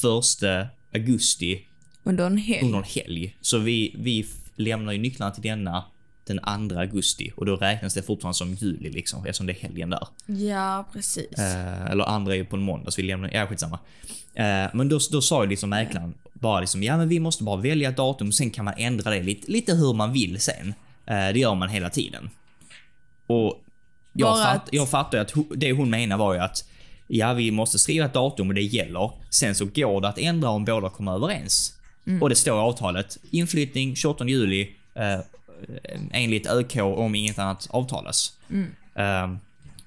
första 0.00 0.66
augusti 0.94 1.60
Under 2.02 2.26
en 2.26 2.36
helg. 2.38 2.66
under 2.66 2.78
en 2.78 2.84
helg. 2.84 3.36
Så 3.40 3.58
vi, 3.58 3.94
vi 3.98 4.26
lämnar 4.56 4.92
ju 4.92 4.98
nycklarna 4.98 5.32
till 5.32 5.42
denna 5.42 5.84
den 6.24 6.68
2 6.68 6.78
augusti 6.78 7.32
och 7.36 7.46
då 7.46 7.56
räknas 7.56 7.94
det 7.94 8.02
fortfarande 8.02 8.36
som 8.36 8.54
juli 8.54 8.90
liksom 8.90 9.20
eftersom 9.26 9.46
det 9.46 9.52
är 9.52 9.62
helgen 9.62 9.90
där. 9.90 10.06
Ja, 10.26 10.88
precis. 10.92 11.38
Eh, 11.38 11.90
eller 11.90 12.04
andra 12.04 12.32
är 12.32 12.36
ju 12.36 12.44
på 12.44 12.56
en 12.56 12.62
måndag 12.62 12.90
så 12.90 13.00
vi 13.02 13.06
lämnar, 13.06 13.30
ja 13.34 13.46
skitsamma. 13.46 13.78
Eh, 14.34 14.66
men 14.74 14.88
då, 14.88 14.98
då 15.12 15.20
sa 15.20 15.44
ju 15.44 15.50
liksom 15.50 15.70
mäklaren 15.70 16.14
bara 16.32 16.60
liksom, 16.60 16.82
ja 16.82 16.96
men 16.96 17.08
vi 17.08 17.20
måste 17.20 17.44
bara 17.44 17.56
välja 17.56 17.88
ett 17.88 17.96
datum, 17.96 18.32
sen 18.32 18.50
kan 18.50 18.64
man 18.64 18.74
ändra 18.76 19.10
det 19.10 19.22
lite, 19.22 19.52
lite 19.52 19.74
hur 19.74 19.94
man 19.94 20.12
vill 20.12 20.40
sen. 20.40 20.74
Eh, 21.06 21.28
det 21.32 21.38
gör 21.38 21.54
man 21.54 21.68
hela 21.68 21.90
tiden. 21.90 22.30
Och 23.26 23.64
jag, 24.12 24.38
fatt, 24.42 24.56
att- 24.56 24.68
jag 24.72 24.88
fattar 24.88 25.18
att 25.18 25.32
det 25.56 25.72
hon 25.72 25.90
menar 25.90 26.16
var 26.16 26.34
ju 26.34 26.40
att 26.40 26.64
ja, 27.08 27.32
vi 27.32 27.50
måste 27.50 27.78
skriva 27.78 28.06
ett 28.06 28.12
datum 28.14 28.48
och 28.48 28.54
det 28.54 28.62
gäller. 28.62 29.10
Sen 29.30 29.54
så 29.54 29.64
går 29.64 30.00
det 30.00 30.08
att 30.08 30.18
ändra 30.18 30.48
om 30.50 30.64
båda 30.64 30.88
kommer 30.90 31.12
överens. 31.14 31.72
Och 32.22 32.28
det 32.28 32.34
står 32.34 32.56
i 32.56 32.60
avtalet, 32.60 33.18
inflyttning 33.30 33.96
28 33.96 34.24
juli 34.28 34.70
eh, 34.94 35.20
enligt 36.12 36.46
ÖK 36.46 36.76
om 36.76 37.14
inget 37.14 37.38
annat 37.38 37.66
avtalas. 37.70 38.32
Eh, 38.94 39.34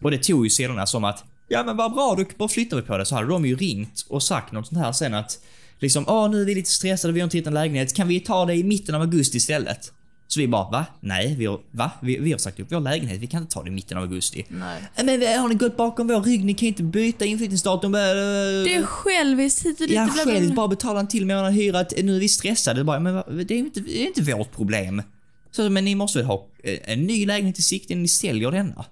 och 0.01 0.11
det 0.11 0.17
tog 0.23 0.45
ju 0.45 0.49
sedan 0.49 0.88
som 0.88 1.03
att, 1.03 1.23
ja 1.47 1.63
men 1.63 1.77
vad 1.77 1.93
bra, 1.93 2.15
då 2.17 2.25
bara 2.38 2.49
flyttar 2.49 2.77
vi 2.77 2.83
på 2.83 2.97
det. 2.97 3.05
Så 3.05 3.15
hade 3.15 3.27
de 3.27 3.45
ju 3.45 3.55
ringt 3.55 4.05
och 4.09 4.23
sagt 4.23 4.51
något 4.51 4.67
sånt 4.67 4.81
här 4.81 4.91
sen 4.91 5.13
att, 5.13 5.39
liksom, 5.79 6.05
åh 6.07 6.29
nu 6.29 6.41
är 6.41 6.45
vi 6.45 6.55
lite 6.55 6.69
stressade, 6.69 7.13
vi 7.13 7.19
har 7.19 7.23
inte 7.23 7.38
hittat 7.38 7.47
en 7.47 7.53
lägenhet, 7.53 7.93
kan 7.95 8.07
vi 8.07 8.19
ta 8.19 8.45
det 8.45 8.53
i 8.55 8.63
mitten 8.63 8.95
av 8.95 9.01
augusti 9.01 9.38
istället? 9.38 9.91
Så 10.35 10.39
vi 10.41 10.47
bara, 10.47 10.69
va? 10.69 10.85
Nej, 10.99 11.35
vi 11.37 11.45
har, 11.45 11.59
va? 11.71 11.91
Vi, 12.01 12.17
vi 12.17 12.31
har 12.31 12.37
sagt 12.39 12.59
upp 12.59 12.67
vår 12.71 12.79
lägenhet, 12.79 13.21
vi 13.21 13.27
kan 13.27 13.41
inte 13.41 13.53
ta 13.53 13.63
det 13.63 13.67
i 13.67 13.71
mitten 13.71 13.97
av 13.97 14.03
augusti. 14.03 14.45
Nej. 14.49 14.81
"Ja, 14.95 15.03
Men 15.03 15.19
vi- 15.19 15.33
har 15.35 15.47
ni 15.49 15.55
gått 15.55 15.77
bakom 15.77 16.07
vår 16.07 16.21
rygg? 16.21 16.45
Ni 16.45 16.53
kan 16.53 16.67
inte 16.67 16.83
byta 16.83 17.25
inflyttningsdatum. 17.25 17.91
Det 17.91 17.99
är 17.99 18.83
själviskt 18.85 19.65
hit 19.65 19.81
och 19.81 19.87
dit. 19.87 19.95
Ja, 19.95 20.07
själv 20.07 20.53
bara- 20.55 20.67
betala 20.67 20.99
en 20.99 21.07
till 21.07 21.25
månad 21.25 21.53
hyra. 21.53 21.79
att 21.79 21.93
Nu 22.03 22.15
är 22.15 22.19
vi 22.19 22.29
stressade. 22.29 22.83
Bara, 22.83 22.99
men 22.99 23.13
det 23.47 23.53
är 23.53 23.57
inte, 23.57 23.79
det 23.79 24.01
är 24.03 24.07
inte 24.07 24.21
vårt 24.21 24.51
problem. 24.51 25.01
Så, 25.51 25.69
men 25.69 25.85
ni 25.85 25.95
måste 25.95 26.19
väl 26.19 26.27
ha 26.27 26.47
eh, 26.63 26.79
en 26.83 27.03
ny 27.03 27.25
lägenhet 27.25 27.59
i 27.59 27.61
sikte 27.61 27.93
innan 27.93 28.01
ni 28.01 28.07
säljer 28.07 28.51
denna? 28.51 28.85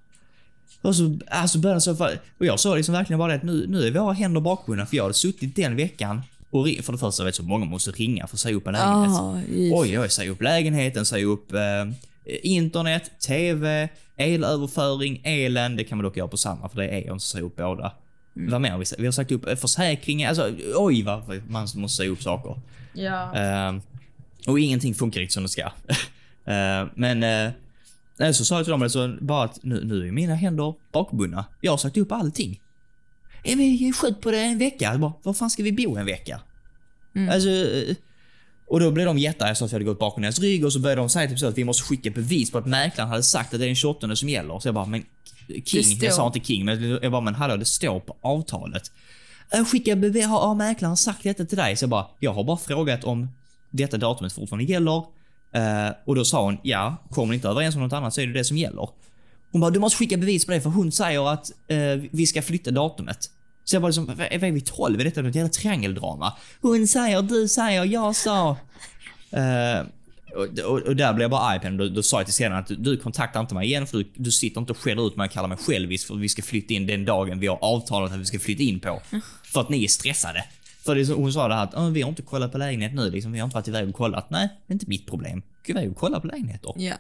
Och 0.81 0.95
så, 0.95 1.17
alltså 1.31 1.57
började 1.57 1.81
så 1.81 1.91
och 2.37 2.45
jag 2.45 2.59
sa 2.59 2.75
liksom 2.75 2.93
verkligen 2.93 3.19
bara 3.19 3.31
det 3.31 3.35
att 3.37 3.43
nu, 3.43 3.65
nu 3.67 3.87
är 3.87 3.91
våra 3.91 4.13
händer 4.13 4.41
bakbundna 4.41 4.85
för 4.85 4.97
jag 4.97 5.03
hade 5.03 5.13
suttit 5.13 5.55
den 5.55 5.75
veckan 5.75 6.21
och 6.53 6.67
för 6.83 6.91
det 6.91 6.97
första 6.97 7.23
vet 7.23 7.35
så 7.35 7.43
många 7.43 7.65
måste 7.65 7.91
ringa 7.91 8.27
för 8.27 8.35
att 8.35 8.39
säga 8.39 8.55
upp 8.55 8.67
en 8.67 8.73
lägenhet. 8.73 9.11
Ja, 9.11 9.41
just. 9.47 9.75
Oj, 9.75 9.99
oj, 9.99 10.09
säga 10.09 10.31
upp 10.31 10.41
lägenheten, 10.41 11.05
säga 11.05 11.25
upp 11.25 11.53
eh, 11.53 11.59
internet, 12.25 13.11
TV, 13.19 13.89
elöverföring, 14.17 15.21
elen. 15.23 15.75
Det 15.75 15.83
kan 15.83 15.97
man 15.97 16.05
dock 16.05 16.17
göra 16.17 16.27
på 16.27 16.37
samma 16.37 16.69
för 16.69 16.77
det 16.77 16.87
är 16.87 17.01
en 17.01 17.07
som 17.07 17.19
säger 17.19 17.45
upp 17.45 17.55
båda. 17.55 17.91
Vad 18.33 18.61
mer 18.61 18.97
vi 18.97 19.05
har 19.05 19.11
sagt 19.11 19.31
upp 19.31 19.47
eh, 19.47 19.55
försäkringen. 19.55 20.29
Alltså, 20.29 20.51
oj 20.75 21.03
vad 21.03 21.41
man 21.47 21.67
måste 21.75 21.97
säga 21.97 22.09
upp 22.09 22.23
saker. 22.23 22.59
Ja. 22.93 23.35
Eh, 23.35 23.73
och 24.47 24.59
ingenting 24.59 24.93
funkar 24.93 25.19
riktigt 25.19 25.33
som 25.33 25.43
det 25.43 25.49
ska. 25.49 25.63
Eh, 26.45 26.87
men 26.95 27.23
eh, 28.19 28.31
så 28.31 28.45
sa 28.45 28.55
jag 28.55 28.65
till 28.65 28.71
dem 28.71 28.81
alltså, 28.81 29.15
bara 29.21 29.43
att 29.43 29.59
nu, 29.63 29.83
nu 29.85 30.07
är 30.07 30.11
mina 30.11 30.35
händer 30.35 30.73
bakbundna. 30.91 31.45
Jag 31.61 31.71
har 31.71 31.77
sagt 31.77 31.97
upp 31.97 32.11
allting. 32.11 32.59
Är 33.43 33.55
vi 33.55 33.93
skjut 33.93 34.21
på 34.21 34.31
det 34.31 34.39
en 34.39 34.57
vecka? 34.57 34.85
Jag 34.91 34.99
Bara, 34.99 35.13
var 35.23 35.33
fan 35.33 35.49
ska 35.49 35.63
vi 35.63 35.71
bo 35.71 35.95
en 35.97 36.05
vecka? 36.05 36.41
Alltså, 37.29 37.49
eh, 37.49 37.95
och 38.67 38.79
då 38.79 38.91
blev 38.91 39.05
de 39.05 39.17
jättearga. 39.17 39.49
Jag 39.49 39.57
sa 39.57 39.65
att 39.65 39.71
vi 39.71 39.75
hade 39.75 39.85
gått 39.85 39.99
bakom 39.99 40.23
deras 40.23 40.39
rygg 40.39 40.65
och 40.65 40.73
så 40.73 40.79
började 40.79 41.01
de 41.01 41.09
säga 41.09 41.29
typ 41.29 41.39
så 41.39 41.47
att 41.47 41.57
vi 41.57 41.63
måste 41.63 41.83
skicka 41.83 42.09
bevis 42.09 42.51
på 42.51 42.57
att 42.57 42.65
mäklaren 42.65 43.09
hade 43.09 43.23
sagt 43.23 43.53
att 43.53 43.59
det 43.59 43.65
är 43.65 43.67
den 43.67 43.75
28 43.75 44.15
som 44.15 44.29
gäller. 44.29 44.59
Så 44.59 44.67
jag 44.67 44.75
bara, 44.75 44.85
men 44.85 45.03
King, 45.47 45.83
jag 46.05 46.13
sa 46.13 46.27
inte 46.27 46.39
King, 46.39 46.65
men 46.65 46.89
jag 47.01 47.11
bara, 47.11 47.21
men 47.21 47.35
hallå, 47.35 47.57
det 47.57 47.65
står 47.65 47.99
på 47.99 48.15
avtalet. 48.21 48.91
"Eh, 49.51 49.65
Skicka 49.65 49.95
bevis, 49.95 50.25
har, 50.25 50.47
har 50.47 50.55
mäklaren 50.55 50.97
sagt 50.97 51.23
detta 51.23 51.45
till 51.45 51.57
dig? 51.57 51.75
Så 51.75 51.83
jag 51.83 51.89
bara, 51.89 52.07
jag 52.19 52.33
har 52.33 52.43
bara 52.43 52.57
frågat 52.57 53.03
om 53.03 53.27
detta 53.69 53.97
datumet 53.97 54.33
fortfarande 54.33 54.71
gäller. 54.71 54.97
Eh, 55.53 55.93
och 56.05 56.15
då 56.15 56.25
sa 56.25 56.43
hon, 56.45 56.57
ja, 56.63 56.95
kommer 57.09 57.27
ni 57.29 57.35
inte 57.35 57.47
överens 57.47 57.75
om 57.75 57.81
något 57.81 57.93
annat 57.93 58.13
så 58.13 58.21
är 58.21 58.27
det 58.27 58.33
det 58.33 58.43
som 58.43 58.57
gäller. 58.57 58.89
Hon 59.53 59.61
bara, 59.61 59.71
du 59.71 59.79
måste 59.79 59.97
skicka 59.97 60.17
bevis 60.17 60.45
på 60.45 60.51
det 60.51 60.61
för 60.61 60.69
hon 60.69 60.91
säger 60.91 61.33
att 61.33 61.51
eh, 61.67 61.77
vi 62.11 62.27
ska 62.27 62.41
flytta 62.41 62.71
datumet. 62.71 63.29
Så 63.63 63.75
jag 63.75 63.81
bara 63.81 63.87
liksom, 63.87 64.05
vad 64.05 64.19
är 64.19 64.51
vi 64.51 64.61
12? 64.61 64.99
Är 64.99 65.03
detta 65.03 65.21
något 65.21 65.35
jävla 65.35 65.49
triangeldrama? 65.49 66.33
Hon 66.61 66.87
säger, 66.87 67.21
du 67.21 67.47
säger, 67.47 67.85
jag 67.85 68.15
sa. 68.15 68.57
Eh, 69.33 69.85
och, 70.35 70.59
och, 70.59 70.79
och 70.79 70.95
där 70.95 71.13
blev 71.13 71.23
jag 71.23 71.31
bara 71.31 71.41
arg 71.41 71.59
på 71.59 71.65
henne. 71.65 71.77
Då, 71.77 71.89
då 71.89 72.03
sa 72.03 72.19
jag 72.19 72.25
till 72.25 72.33
scenen 72.33 72.57
att 72.57 72.71
du, 72.77 72.97
kontaktar 72.97 73.39
inte 73.39 73.55
mig 73.55 73.67
igen 73.67 73.87
för 73.87 73.97
du, 73.97 74.11
du 74.15 74.31
sitter 74.31 74.61
inte 74.61 74.71
och 74.71 74.77
skäller 74.77 75.07
ut 75.07 75.15
mig 75.15 75.25
och 75.25 75.31
kallar 75.31 75.47
mig 75.47 75.57
självisk 75.57 76.07
för 76.07 76.13
att 76.13 76.19
vi 76.19 76.29
ska 76.29 76.41
flytta 76.41 76.73
in 76.73 76.87
den 76.87 77.05
dagen 77.05 77.39
vi 77.39 77.47
har 77.47 77.57
avtalat 77.61 78.11
att 78.11 78.19
vi 78.19 78.25
ska 78.25 78.39
flytta 78.39 78.63
in 78.63 78.79
på. 78.79 79.01
För 79.43 79.61
att 79.61 79.69
ni 79.69 79.83
är 79.83 79.87
stressade. 79.87 80.45
För 80.85 80.95
det, 80.95 81.13
hon 81.13 81.33
sa 81.33 81.47
det 81.47 81.55
här 81.55 81.63
att 81.63 81.77
ah, 81.77 81.89
vi 81.89 82.01
har 82.01 82.09
inte 82.09 82.21
kollat 82.21 82.51
på 82.51 82.57
lägenhet 82.57 82.93
nu 82.93 83.11
liksom. 83.11 83.31
Vi 83.31 83.39
har 83.39 83.45
inte 83.45 83.55
varit 83.55 83.67
iväg 83.67 83.89
och 83.89 83.95
kollat. 83.95 84.29
Nej, 84.29 84.49
det 84.67 84.71
är 84.71 84.75
inte 84.75 84.89
mitt 84.89 85.07
problem. 85.07 85.41
Gå 85.67 85.71
iväg 85.71 85.91
och 85.91 85.97
kolla 85.97 86.19
på 86.19 86.27
lägenheter. 86.27 86.73
Ja. 86.75 86.95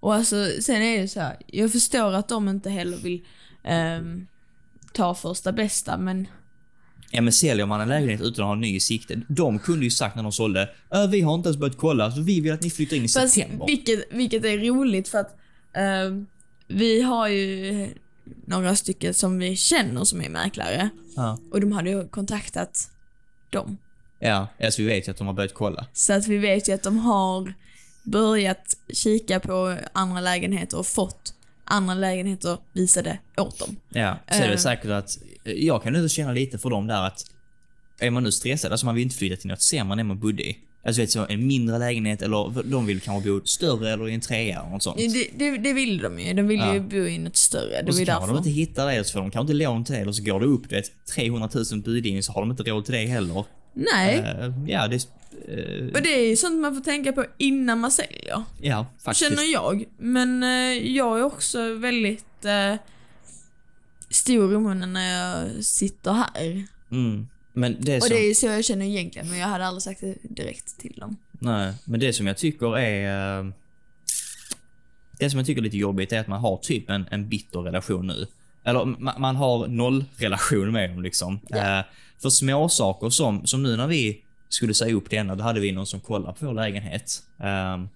Och 0.00 0.14
alltså, 0.14 0.46
sen 0.60 0.82
är 0.82 1.00
det 1.02 1.08
så 1.08 1.20
här. 1.20 1.36
jag 1.46 1.72
förstår 1.72 2.12
att 2.14 2.28
de 2.28 2.48
inte 2.48 2.70
heller 2.70 2.96
vill 2.96 3.20
ehm, 3.64 4.26
ta 4.92 5.14
första 5.14 5.52
bästa, 5.52 5.98
men 5.98 6.26
Ja 7.10 7.20
men 7.20 7.32
säljer 7.32 7.66
man 7.66 7.80
en 7.80 7.88
lägenhet 7.88 8.20
utan 8.20 8.44
att 8.44 8.48
ha 8.48 8.52
en 8.52 8.60
ny 8.60 8.76
i 8.76 8.80
sikte. 8.80 9.20
De 9.28 9.58
kunde 9.58 9.84
ju 9.84 9.90
sagt 9.90 10.16
när 10.16 10.22
de 10.22 10.32
sålde, 10.32 10.68
"Äh, 10.94 11.06
vi 11.10 11.20
har 11.20 11.34
inte 11.34 11.48
ens 11.48 11.56
börjat 11.56 11.76
kolla 11.76 12.10
så 12.12 12.20
vi 12.20 12.40
vill 12.40 12.52
att 12.52 12.62
ni 12.62 12.70
flyttar 12.70 12.96
in 12.96 13.04
i 13.04 13.08
fast, 13.08 13.34
september. 13.34 13.66
vilket, 13.66 14.04
vilket 14.10 14.44
är 14.44 14.58
roligt 14.58 15.08
för 15.08 15.18
att 15.18 15.36
ehm, 15.72 16.26
vi 16.66 17.02
har 17.02 17.28
ju 17.28 17.88
några 18.46 18.76
stycken 18.76 19.14
som 19.14 19.38
vi 19.38 19.56
känner 19.56 20.04
som 20.04 20.22
är 20.22 20.28
mäklare 20.28 20.88
Ja. 21.16 21.38
och 21.52 21.60
de 21.60 21.72
hade 21.72 21.90
ju 21.90 22.08
kontaktat 22.08 22.90
dem. 23.50 23.78
Ja, 24.18 24.46
alltså 24.62 24.82
vi 24.82 24.88
vet 24.88 25.08
ju 25.08 25.10
att 25.12 25.18
de 25.18 25.26
har 25.26 25.34
börjat 25.34 25.54
kolla. 25.54 25.86
Så 25.92 26.12
att 26.12 26.26
vi 26.26 26.38
vet 26.38 26.68
ju 26.68 26.72
att 26.72 26.82
de 26.82 26.98
har 26.98 27.54
börjat 28.10 28.76
kika 28.92 29.40
på 29.40 29.76
andra 29.92 30.20
lägenheter 30.20 30.78
och 30.78 30.86
fått 30.86 31.34
andra 31.64 31.94
lägenheter 31.94 32.58
visade 32.72 33.18
åt 33.36 33.58
dem. 33.58 33.76
Ja, 33.88 34.16
så 34.30 34.36
är 34.42 34.46
det 34.48 34.52
Eh. 34.54 34.58
säkert 34.58 34.90
att 34.90 35.18
jag 35.44 35.82
kan 35.82 35.92
nu 35.92 36.08
känna 36.08 36.32
lite 36.32 36.58
för 36.58 36.70
dem 36.70 36.86
där 36.86 37.02
att 37.06 37.24
är 38.00 38.10
man 38.10 38.22
nu 38.22 38.32
stressad, 38.32 38.72
alltså 38.72 38.86
man 38.86 38.94
vill 38.94 39.04
inte 39.04 39.16
flytta 39.16 39.36
till 39.36 39.48
något 39.50 39.62
sämre 39.62 40.00
än 40.00 40.06
man 40.06 40.18
bodde 40.20 40.42
i. 40.42 40.58
Alltså 40.86 41.00
vet 41.00 41.10
så, 41.10 41.26
en 41.28 41.46
mindre 41.46 41.78
lägenhet 41.78 42.22
eller 42.22 42.62
de 42.70 42.86
vill 42.86 43.00
kanske 43.00 43.30
bo 43.30 43.40
större 43.44 43.92
eller 43.92 44.08
i 44.08 44.14
en 44.14 44.20
trea 44.20 44.60
eller 44.60 44.70
något 44.70 44.82
sånt. 44.82 44.96
Det, 44.98 45.28
det, 45.36 45.58
det 45.58 45.72
vill 45.72 45.98
de 45.98 46.18
ju. 46.20 46.34
De 46.34 46.42
vill 46.48 46.58
Ja. 46.60 46.74
ju 46.74 46.80
bo 46.80 46.96
i 46.96 47.18
något 47.18 47.36
större. 47.36 47.82
Det 47.82 47.88
och 47.88 47.94
så 47.94 48.04
kanske 48.04 48.30
de 48.30 48.36
inte 48.38 48.50
hittar 48.50 48.86
det, 48.94 49.04
så 49.04 49.12
får 49.12 49.20
de 49.20 49.30
kanske 49.30 49.52
inte 49.52 49.64
lån 49.64 49.84
till 49.84 49.94
det, 49.94 50.00
eller 50.00 50.12
så 50.12 50.22
går 50.22 50.40
det 50.40 50.46
upp 50.46 50.68
du 50.68 50.74
vet, 50.76 51.06
300 51.14 51.48
000 51.72 51.80
budgivning 51.82 52.22
så 52.22 52.32
har 52.32 52.40
de 52.40 52.50
inte 52.50 52.62
råd 52.62 52.84
till 52.84 52.94
det 52.94 53.06
heller. 53.06 53.44
Nej, 53.92 54.18
Eh, 54.18 54.52
ja, 54.66 54.88
det... 54.88 54.94
eh, 55.48 55.86
och 55.94 56.02
det 56.02 56.08
är 56.10 56.36
sånt 56.36 56.60
man 56.60 56.74
får 56.74 56.80
tänka 56.82 57.12
på 57.12 57.24
innan 57.38 57.78
man 57.80 57.90
säljer. 57.90 58.42
ja, 58.60 58.86
faktiskt. 59.04 59.30
Känner 59.30 59.52
jag. 59.52 59.84
Men 59.98 60.42
eh, 60.42 60.86
jag 60.96 61.18
är 61.18 61.22
också 61.22 61.74
väldigt 61.74 62.44
eh, 62.44 62.74
stor 64.10 64.54
i 64.54 64.58
munnen 64.58 64.92
när 64.92 65.18
jag 65.18 65.64
sitter 65.64 66.12
här. 66.12 66.64
Mm. 66.90 67.28
Men 67.52 67.76
det 67.80 67.96
Och 67.96 68.02
som... 68.02 68.16
det 68.16 68.30
är 68.30 68.34
så 68.34 68.46
jag 68.46 68.64
känner 68.64 68.86
egentligen, 68.86 69.30
men 69.30 69.38
jag 69.38 69.46
hade 69.48 69.66
aldrig 69.66 69.82
sagt 69.82 70.00
det 70.00 70.14
direkt 70.22 70.78
till 70.80 70.92
dem. 70.96 71.16
Nej, 71.30 71.74
men 71.84 72.00
det 72.00 72.12
som 72.12 72.26
jag 72.26 72.36
tycker 72.36 72.78
är... 72.78 73.38
eh, 73.40 73.46
Det 75.18 75.30
som 75.30 75.38
jag 75.38 75.46
tycker 75.46 75.60
är 75.60 75.64
lite 75.64 75.76
jobbigt 75.78 76.12
är 76.12 76.20
att 76.20 76.26
man 76.28 76.40
har 76.40 76.56
typ 76.56 76.90
en, 76.90 77.06
en 77.10 77.28
bitter 77.28 77.60
relation 77.60 78.06
nu. 78.06 78.26
Eller 78.64 78.84
man, 78.84 79.20
man 79.20 79.36
har 79.36 79.66
noll 79.68 80.04
relation 80.16 80.72
med 80.72 80.90
dem 80.90 81.02
liksom. 81.02 81.40
Ja. 81.48 81.82
För 82.22 82.30
småsaker 82.30 83.10
som, 83.10 83.46
som 83.46 83.62
nu 83.62 83.76
när 83.76 83.86
vi 83.86 84.20
skulle 84.48 84.74
säga 84.74 84.94
upp 84.94 85.10
denna, 85.10 85.34
då 85.34 85.42
hade 85.44 85.60
vi 85.60 85.72
någon 85.72 85.86
som 85.86 86.00
kollade 86.00 86.38
på 86.38 86.46
vår 86.46 86.54
lägenhet. 86.54 87.22
Um, 87.74 87.88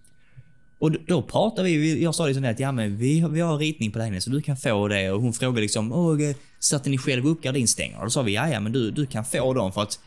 och 0.79 0.93
då, 0.93 1.23
pratade 1.23 1.69
vi, 1.69 2.03
jag 2.03 2.15
sa 2.15 2.27
liksom 2.27 2.43
det 2.43 2.51
att 2.51 2.61
ja 2.61 2.73
men 2.73 2.97
vi, 2.97 3.21
har- 3.21 3.29
vi 3.29 3.41
har 3.41 3.59
ritning 3.59 3.91
på 3.93 3.99
lägenheten 3.99 4.23
så 4.23 4.31
du 4.31 4.43
kan 4.43 4.57
få 4.57 4.89
det. 4.89 5.11
Och 5.11 5.23
hon 5.23 5.33
frågade 5.33 5.61
liksom, 5.61 5.93
Åh, 5.93 6.23
eh, 6.23 6.37
satte 6.59 6.91
ni 6.91 6.99
själv 6.99 7.27
upp 7.27 7.43
gardinstänger? 7.43 7.99
Och 7.99 8.05
då 8.05 8.11
sa 8.11 8.23
vi, 8.23 8.35
ja 8.35 8.49
ja 8.49 8.61
men 8.61 8.73
du, 8.73 8.91
du 8.91 9.07
kan 9.07 9.25
få 9.25 9.55
dem 9.55 9.73
för 9.73 9.83
att 9.83 9.99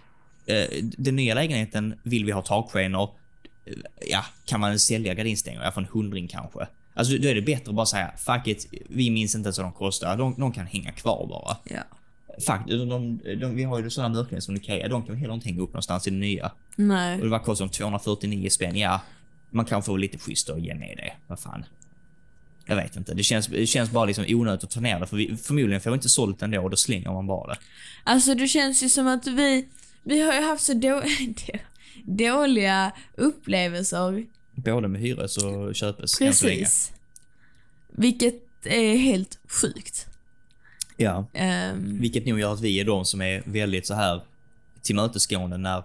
eh, 0.46 0.66
den 0.82 1.16
nya 1.16 1.34
lägenheten 1.36 2.00
vill 2.04 2.26
vi 2.26 2.32
ha 2.32 2.42
takskenor. 2.42 3.10
Eh, 3.66 3.74
ja, 4.10 4.26
kan 4.46 4.60
man 4.60 4.80
sälja 4.80 5.14
gardinstänger? 5.14 5.64
Ja, 5.64 5.72
för 5.72 5.82
en 5.82 5.88
hundring 5.92 6.28
kanske. 6.28 6.68
Alltså 6.94 7.18
då 7.18 7.28
är 7.28 7.36
det 7.36 7.42
bättre 7.42 7.70
att 7.70 7.76
bara 7.76 7.86
säga, 7.86 8.12
fuck 8.18 8.48
it, 8.48 8.68
vi 8.90 9.10
minns 9.10 9.36
inte 9.36 9.48
ens 9.48 9.58
vad 9.58 9.66
de 9.66 9.74
kostar. 9.74 10.18
De, 10.18 10.36
de 10.38 10.52
kan 10.52 10.66
hänga 10.66 10.92
kvar 10.92 11.28
bara. 11.30 11.58
Ja. 11.64 11.82
Fuck, 12.40 12.62
de, 12.68 12.90
de, 12.90 13.20
de, 13.36 13.56
vi 13.56 13.64
har 13.64 13.80
ju 13.80 13.90
sådana 13.90 14.16
mörkläder 14.16 14.42
som 14.42 14.56
Ikea, 14.56 14.88
de 14.88 15.04
kan 15.04 15.16
vi 15.16 15.22
heller 15.22 15.34
inte 15.34 15.50
hänga 15.50 15.62
upp 15.62 15.70
någonstans 15.70 16.08
i 16.08 16.10
det 16.10 16.16
nya. 16.16 16.52
Nej. 16.76 17.16
Och 17.16 17.24
det 17.24 17.30
var 17.30 17.40
kostar 17.40 17.66
de 17.66 17.72
249 17.72 18.50
spänn, 18.50 18.78
ja. 18.78 19.02
Man 19.50 19.66
kan 19.66 19.84
få 19.84 19.98
lite 19.98 20.18
schysst 20.18 20.50
och 20.50 20.60
ge 20.60 20.76
med 20.76 20.98
det. 20.98 21.14
Vad 21.28 21.40
fan. 21.40 21.66
Jag 22.66 22.76
vet 22.76 22.96
inte. 22.96 23.14
Det 23.14 23.24
känns, 23.24 23.48
det 23.48 23.68
känns 23.68 23.92
bara 23.92 24.06
liksom 24.06 24.26
onödigt 24.28 24.64
att 24.64 24.70
ta 24.70 24.80
ner 24.80 25.00
det. 25.00 25.08
För 25.08 25.18
vi, 25.18 25.38
förmodligen 25.38 25.82
får 25.82 25.90
vi 25.90 25.94
inte 25.94 26.10
sålt 26.10 26.42
ändå 26.42 26.62
och 26.62 26.70
då 26.70 26.78
slänger 26.78 27.12
man 27.12 27.28
bara 27.28 27.54
det. 27.54 27.60
Alltså 28.04 28.36
det 28.36 28.48
känns 28.48 28.84
ju 28.84 28.90
som 28.90 29.08
att 29.08 29.28
vi, 29.28 29.68
vi 30.04 30.22
har 30.22 30.34
ju 30.34 30.42
haft 30.42 30.64
så 30.64 30.74
då, 30.74 31.02
då, 31.48 31.60
dåliga 32.04 32.92
upplevelser. 33.16 34.26
Både 34.56 34.88
med 34.88 35.02
hyres 35.02 35.38
och 35.38 35.76
köpes. 35.76 36.20
Precis. 36.20 36.92
Vilket 37.88 38.36
är 38.64 38.98
helt 38.98 39.40
sjukt. 39.48 40.08
Ja. 40.98 41.26
Ehm, 41.34 42.02
Vilket 42.02 42.26
nog 42.26 42.40
gör 42.40 42.54
att 42.54 42.62
vi 42.62 42.80
är 42.80 42.86
de 42.86 43.06
som 43.06 43.22
är 43.22 43.44
väldigt 43.46 43.88
så 43.88 43.94
här 43.94 44.22
tillmötesgående 44.82 45.58
när 45.58 45.84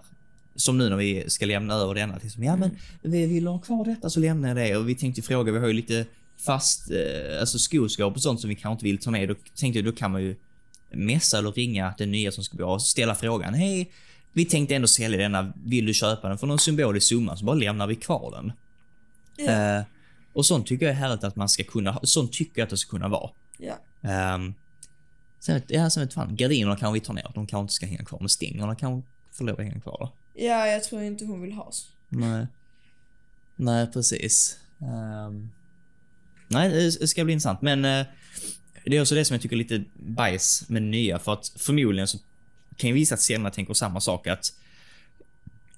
som 0.55 0.77
nu 0.77 0.89
när 0.89 0.95
vi 0.97 1.29
ska 1.29 1.45
lämna 1.45 1.73
över 1.73 1.95
denna 1.95 2.19
till 2.19 2.31
som, 2.31 2.43
ja 2.43 2.55
men 2.55 2.77
vi 3.01 3.25
vill 3.25 3.47
ha 3.47 3.59
kvar 3.59 3.85
detta 3.85 4.09
så 4.09 4.19
lämnar 4.19 4.47
jag 4.49 4.57
det 4.57 4.77
och 4.77 4.89
vi 4.89 4.95
tänkte 4.95 5.21
fråga, 5.21 5.51
vi 5.51 5.59
har 5.59 5.67
ju 5.67 5.73
lite 5.73 6.05
fast, 6.37 6.91
eh, 6.91 7.39
alltså 7.39 7.59
skoskåp 7.59 8.15
och 8.15 8.21
sånt 8.21 8.41
som 8.41 8.49
vi 8.49 8.55
kanske 8.55 8.71
inte 8.71 8.85
vill 8.85 8.97
ta 8.97 9.11
med. 9.11 9.29
Då 9.29 9.35
tänkte 9.55 9.79
jag, 9.79 9.85
då 9.85 9.91
kan 9.91 10.11
man 10.11 10.21
ju 10.21 10.35
messa 10.91 11.37
eller 11.37 11.51
ringa 11.51 11.93
den 11.97 12.11
nya 12.11 12.31
som 12.31 12.43
ska 12.43 12.55
bli 12.55 12.65
och 12.65 12.81
ställa 12.81 13.15
frågan, 13.15 13.53
hej, 13.53 13.91
vi 14.33 14.45
tänkte 14.45 14.75
ändå 14.75 14.87
sälja 14.87 15.17
denna, 15.17 15.53
vill 15.65 15.85
du 15.85 15.93
köpa 15.93 16.29
den 16.29 16.37
för 16.37 16.47
någon 16.47 16.59
symbolisk 16.59 17.07
summa 17.07 17.37
så 17.37 17.45
bara 17.45 17.55
lämnar 17.55 17.87
vi 17.87 17.95
kvar 17.95 18.31
den. 18.31 18.51
Ja. 19.37 19.77
Eh, 19.77 19.83
och 20.33 20.45
sånt 20.45 20.67
tycker 20.67 20.85
jag 20.85 20.95
är 20.95 20.99
härligt 20.99 21.23
att 21.23 21.35
man 21.35 21.49
ska 21.49 21.63
kunna, 21.63 21.99
sånt 22.03 22.33
tycker 22.33 22.61
jag 22.61 22.63
att 22.63 22.69
det 22.69 22.77
ska 22.77 22.89
kunna 22.89 23.07
vara. 23.07 23.29
Ja. 23.57 24.35
Um, 24.35 24.53
sen, 25.41 25.55
vet- 25.55 25.69
ja, 25.71 25.89
sen 25.89 26.03
vet 26.05 26.13
fan, 26.13 26.35
gardinerna 26.35 26.75
kan 26.77 26.93
vi 26.93 26.99
ta 26.99 27.13
ner, 27.13 27.31
de 27.35 27.47
kanske 27.47 27.61
inte 27.61 27.73
ska 27.73 27.85
hänga 27.85 28.05
kvar, 28.05 28.19
men 28.19 28.29
stängerna 28.29 28.75
kan 28.75 29.03
få 29.31 29.43
lov 29.43 29.59
att 29.59 29.65
hänga 29.65 29.79
kvar 29.81 29.97
då. 29.99 30.11
ja, 30.43 30.67
jag 30.67 30.83
tror 30.83 31.01
inte 31.01 31.25
hon 31.25 31.41
vill 31.41 31.51
ha 31.53 31.63
oss. 31.63 31.87
Nej. 32.09 32.47
Nej, 33.55 33.87
precis. 33.93 34.57
Ehm, 34.81 35.49
nej, 36.47 36.69
det 36.99 37.07
ska 37.07 37.23
bli 37.23 37.33
intressant. 37.33 37.61
Men 37.61 37.85
eh, 37.85 38.05
det 38.85 38.97
är 38.97 39.01
också 39.01 39.15
det 39.15 39.25
som 39.25 39.33
jag 39.33 39.41
tycker 39.41 39.55
är 39.55 39.57
lite 39.57 39.83
bajs 39.95 40.63
med 40.69 40.81
nya. 40.83 41.19
För 41.19 41.33
att 41.33 41.51
förmodligen 41.57 42.07
så 42.07 42.17
kan 42.77 42.87
ju 42.87 42.93
visa 42.93 43.15
att 43.15 43.21
säljarna 43.21 43.49
tänker 43.51 43.73
samma 43.73 44.01
sak. 44.01 44.27
Att 44.27 44.53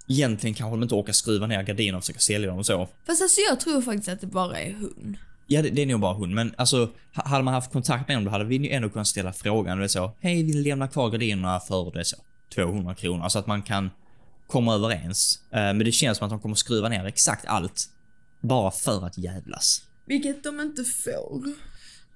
egentligen 0.08 0.54
kanske 0.54 0.74
de 0.74 0.84
inte 0.84 0.96
orkar 0.96 1.14
skruva 1.14 1.48
ner 1.48 1.64
gardinerna 1.64 1.98
och 1.98 2.04
försöka 2.04 2.20
sälja 2.20 2.48
dem 2.50 2.58
och 2.58 2.66
så. 2.66 2.90
Fast 3.06 3.22
alltså 3.22 3.42
jag 3.50 3.60
tror 3.60 3.82
faktiskt 3.82 4.10
att 4.10 4.22
det 4.22 4.28
bara 4.28 4.60
är 4.60 4.74
hon. 4.74 5.18
Ja, 5.48 5.62
det, 5.62 5.70
det 5.70 5.82
är 5.82 5.86
nog 5.86 6.00
bara 6.00 6.14
hon. 6.14 6.34
Men 6.34 6.54
alltså, 6.58 6.90
ha- 7.16 7.28
hade 7.28 7.44
man 7.44 7.54
haft 7.54 7.72
kontakt 7.72 8.08
med 8.08 8.18
dem 8.18 8.24
då 8.24 8.32
hade 8.32 8.46
vi 8.46 8.56
ju 8.56 8.70
ändå 8.70 8.90
kunnat 8.90 9.08
ställa 9.08 9.34
frågan. 9.34 9.78
Det 9.78 9.84
är 9.84 9.88
så, 9.88 10.12
hej, 10.20 10.44
vill 10.44 10.56
ni 10.56 10.64
lämna 10.64 10.88
kvar 10.88 11.10
gardinerna 11.10 11.60
för 11.60 11.92
det 11.92 12.00
är 12.00 12.04
så, 12.04 12.18
200 12.56 12.96
kronor? 12.96 13.30
Så 13.30 13.40
att 13.40 13.48
man 13.48 13.62
kan 13.62 13.90
komma 14.48 14.74
överens. 14.74 15.40
Eh, 15.52 15.60
men 15.60 15.80
det 15.80 15.92
känns 15.92 16.18
som 16.18 16.26
att 16.26 16.32
de 16.32 16.40
kommer 16.40 16.56
skruva 16.56 16.90
ner 16.90 17.06
exakt 17.06 17.46
allt. 17.46 17.90
Bara 18.42 18.72
för 18.72 19.06
att 19.06 19.18
jävlas. 19.18 19.82
Vilket 20.06 20.44
de 20.44 20.60
inte 20.60 20.84
får. 20.84 21.48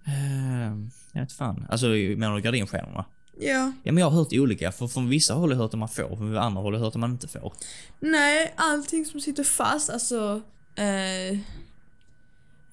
Uh, 0.08 0.88
jag 1.12 1.22
vet 1.22 1.32
fan. 1.32 1.66
Alltså, 1.70 1.88
menar 1.88 2.36
du 2.36 2.42
gardinstjärnorna? 2.42 3.06
Ja. 3.40 3.72
Ja, 3.84 3.92
men 3.92 3.98
jag 3.98 4.10
har 4.10 4.18
hört 4.18 4.34
olika. 4.34 4.72
För 4.72 4.88
från 4.88 5.10
vissa 5.10 5.34
håll 5.34 5.50
har 5.50 5.56
jag 5.56 5.62
hört 5.62 5.74
att 5.74 5.80
man 5.80 5.90
får, 5.90 6.16
från 6.16 6.38
andra 6.38 6.62
håll 6.62 6.74
har 6.74 6.80
jag 6.80 6.86
hört 6.86 6.96
att 6.96 7.00
man 7.00 7.12
inte 7.12 7.28
får. 7.28 7.54
Nej, 8.00 8.54
allting 8.58 9.06
som 9.06 9.22
sitter 9.22 9.44
fast, 9.44 9.90
alltså 9.90 10.42
eh, 10.76 11.40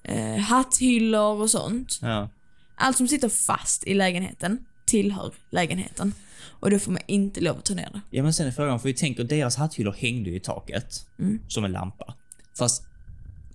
eh, 0.04 0.36
hatthyllor 0.36 1.40
och 1.40 1.50
sånt. 1.50 1.98
Ja. 2.02 2.28
Allt 2.74 2.96
som 2.96 3.08
sitter 3.08 3.28
fast 3.28 3.86
i 3.86 3.94
lägenheten 3.94 4.66
tillhör 4.86 5.32
lägenheten. 5.50 6.14
Och 6.60 6.70
då 6.70 6.78
får 6.78 6.92
man 6.92 7.02
inte 7.06 7.40
lov 7.40 7.58
att 7.58 7.64
ta 7.64 7.74
ner 7.74 7.90
det. 7.92 8.00
Ja, 8.10 8.22
men 8.22 8.32
sen 8.32 8.46
är 8.46 8.50
frågan, 8.50 8.80
för 8.80 8.88
vi 8.88 8.94
tänker 8.94 9.24
deras 9.24 9.56
hatthyllor 9.56 9.92
hängde 9.92 10.30
ju 10.30 10.36
i 10.36 10.40
taket. 10.40 11.06
Mm. 11.18 11.40
Som 11.48 11.64
en 11.64 11.72
lampa. 11.72 12.14
Fast 12.58 12.82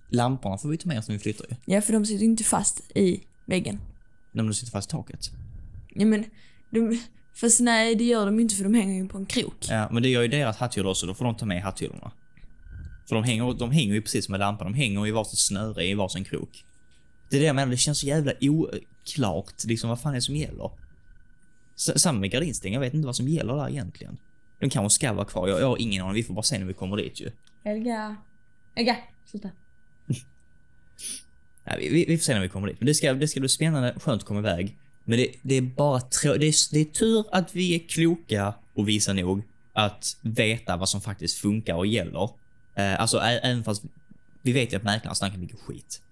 lamporna 0.08 0.58
får 0.58 0.68
vi 0.68 0.76
ta 0.76 0.88
med 0.88 0.98
oss 0.98 1.08
när 1.08 1.14
vi 1.14 1.18
flyttar 1.18 1.46
ju. 1.50 1.56
Ja, 1.74 1.80
för 1.80 1.92
de 1.92 2.06
sitter 2.06 2.24
inte 2.24 2.44
fast 2.44 2.96
i 2.96 3.20
väggen. 3.46 3.80
När 4.32 4.42
de 4.42 4.54
sitter 4.54 4.72
fast 4.72 4.90
i 4.90 4.90
taket. 4.90 5.30
Ja, 5.94 6.06
men 6.06 6.24
de, 6.70 7.00
fast 7.34 7.60
nej, 7.60 7.94
det 7.94 8.04
gör 8.04 8.26
de 8.26 8.40
inte 8.40 8.54
för 8.54 8.64
de 8.64 8.74
hänger 8.74 9.02
ju 9.02 9.08
på 9.08 9.18
en 9.18 9.26
krok. 9.26 9.66
Ja, 9.68 9.88
men 9.92 10.02
det 10.02 10.08
gör 10.08 10.22
ju 10.22 10.28
deras 10.28 10.56
hatthyllor 10.56 10.90
också, 10.90 11.06
då 11.06 11.14
får 11.14 11.24
de 11.24 11.34
ta 11.34 11.46
med 11.46 11.62
hatthyllorna. 11.62 12.12
För 13.10 13.14
de 13.16 13.24
hänger, 13.24 13.54
de 13.54 13.70
hänger 13.70 13.94
ju 13.94 14.02
precis 14.02 14.24
som 14.24 14.34
en 14.34 14.40
lampa, 14.40 14.64
de 14.64 14.74
hänger 14.74 15.06
i 15.06 15.10
varsitt 15.10 15.38
snöre 15.38 15.84
i 15.86 15.94
varsin 15.94 16.24
krok. 16.24 16.64
Det 17.30 17.36
är 17.36 17.40
det 17.40 17.46
jag 17.46 17.56
menar, 17.56 17.70
det 17.70 17.76
känns 17.76 17.98
så 18.00 18.06
jävla 18.06 18.32
oklart 18.40 19.64
liksom 19.64 19.90
vad 19.90 20.00
fan 20.00 20.12
är 20.12 20.14
det 20.16 20.22
som 20.22 20.36
gäller. 20.36 20.70
S- 21.76 22.02
Samma 22.02 22.18
med 22.20 22.30
gardinstänger, 22.30 22.74
jag 22.76 22.80
vet 22.80 22.94
inte 22.94 23.06
vad 23.06 23.16
som 23.16 23.28
gäller 23.28 23.56
där 23.56 23.68
egentligen. 23.68 24.18
De 24.60 24.70
kanske 24.70 24.94
ska 24.94 25.12
vara 25.12 25.24
kvar, 25.24 25.48
jag, 25.48 25.60
jag 25.60 25.66
har 25.66 25.76
ingen 25.80 26.02
aning, 26.04 26.14
vi 26.14 26.22
får 26.22 26.34
bara 26.34 26.42
se 26.42 26.58
när 26.58 26.66
vi 26.66 26.74
kommer 26.74 26.96
dit 26.96 27.20
ju. 27.20 27.30
Helga. 27.64 28.16
Helga, 28.74 28.96
sluta. 29.26 29.50
Ja, 31.64 31.72
vi, 31.78 31.88
vi, 31.88 32.04
vi 32.08 32.18
får 32.18 32.24
se 32.24 32.34
när 32.34 32.40
vi 32.40 32.48
kommer 32.48 32.68
dit. 32.68 32.76
Men 32.80 32.86
det 32.86 32.94
ska, 32.94 33.12
det 33.14 33.28
ska 33.28 33.40
bli 33.40 33.48
spännande, 33.48 33.94
skönt 34.00 34.22
att 34.22 34.28
komma 34.28 34.40
iväg. 34.40 34.76
Men 35.04 35.18
det, 35.18 35.28
det 35.42 35.54
är 35.54 35.62
bara 35.62 35.98
trå- 36.00 36.36
det, 36.38 36.46
är, 36.46 36.72
det 36.74 36.80
är 36.80 36.84
tur 36.84 37.24
att 37.32 37.54
vi 37.56 37.74
är 37.74 37.78
kloka 37.88 38.54
och 38.74 38.88
visa 38.88 39.12
nog 39.12 39.42
att 39.72 40.16
veta 40.22 40.76
vad 40.76 40.88
som 40.88 41.00
faktiskt 41.00 41.38
funkar 41.38 41.74
och 41.74 41.86
gäller. 41.86 42.30
Eh, 42.80 43.00
alltså 43.00 43.18
även 43.20 43.64
fast 43.64 43.82
vi 44.42 44.52
vet 44.52 44.72
ju 44.72 44.76
att 44.76 44.82
mäklaren 44.82 45.14
snackar 45.14 45.38
mycket 45.38 45.60
skit. 45.60 46.02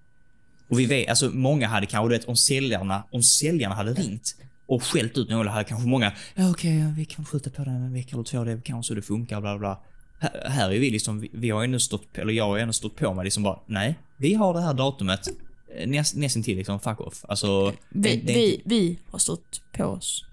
Och 0.69 0.79
vi 0.79 0.87
vet, 0.87 1.09
alltså 1.09 1.31
många 1.31 1.69
hade 1.69 1.87
kanske, 1.87 2.09
vet, 2.19 2.25
om 2.29 2.37
säljarna, 2.37 3.03
om 3.11 3.23
säljarna 3.23 3.75
hade 3.75 3.93
ringt 3.95 4.37
och 4.67 4.83
skällt 4.83 5.19
ut 5.19 5.29
några 5.29 5.51
hade 5.51 5.65
kanske 5.65 5.89
många, 5.89 6.13
ja 6.35 6.51
okej, 6.51 6.79
ja, 6.79 6.87
vi 6.97 7.05
kan 7.05 7.25
skjuta 7.25 7.51
på 7.51 7.65
det 7.65 7.71
en 7.71 7.93
vecka 7.93 8.11
eller 8.17 8.25
två, 8.25 8.45
det 8.45 8.53
är 8.53 8.61
kanske 8.61 8.89
så 8.89 8.95
det 8.95 9.03
funkar, 9.03 9.41
bla 9.41 9.59
bla. 9.59 9.81
Här, 10.21 10.49
här 10.51 10.71
är 10.71 10.79
vi 10.79 10.91
liksom, 10.91 11.21
vi, 11.21 11.31
vi 11.33 11.51
har 11.51 11.65
ändå 11.65 11.79
stått, 11.81 12.13
på- 12.13 12.21
eller 12.21 12.33
jag 12.33 12.45
har 12.45 12.59
ändå 12.59 12.73
stått 12.73 12.97
på 12.97 13.15
mig 13.15 13.25
liksom 13.25 13.43
bara, 13.43 13.61
nej, 13.67 13.99
vi 14.17 14.35
har 14.35 14.55
det 14.55 14.61
här 14.61 14.75
datumet, 14.75 15.29
eh, 15.77 15.89
näst, 15.89 16.17
nästan 16.17 16.43
till 16.43 16.57
liksom, 16.57 16.81
fuck 16.81 17.01
off. 17.01 17.25
Alltså, 17.29 17.71
Vi, 17.71 17.77
det, 17.89 18.17
det 18.17 18.33
vi, 18.33 18.55
inte, 18.55 18.69
vi 18.69 18.99
har 19.11 19.19
stått 19.19 19.63
på 19.73 19.85
oss. 19.85 20.25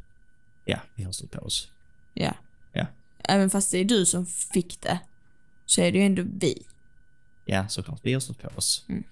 ja, 0.66 0.78
vi 0.96 1.04
har 1.04 1.12
stått 1.12 1.32
på 1.32 1.40
oss. 1.40 1.68
Ja. 2.14 2.34
Ja. 2.74 2.86
Även 3.24 3.50
fast 3.50 3.72
det 3.72 3.78
är 3.78 3.86
du 3.86 4.06
som 4.06 4.26
fick 4.26 4.82
det, 4.82 5.00
så 5.66 5.82
är 5.82 5.92
det 5.92 5.98
ju 5.98 6.04
ändå 6.06 6.24
vi. 6.40 6.62
Ja, 7.46 7.68
såklart. 7.68 8.00
Vi 8.04 8.14
har 8.14 8.20
stått 8.20 8.42
på 8.42 8.50
oss. 8.56 8.86
Mm. 8.90 9.04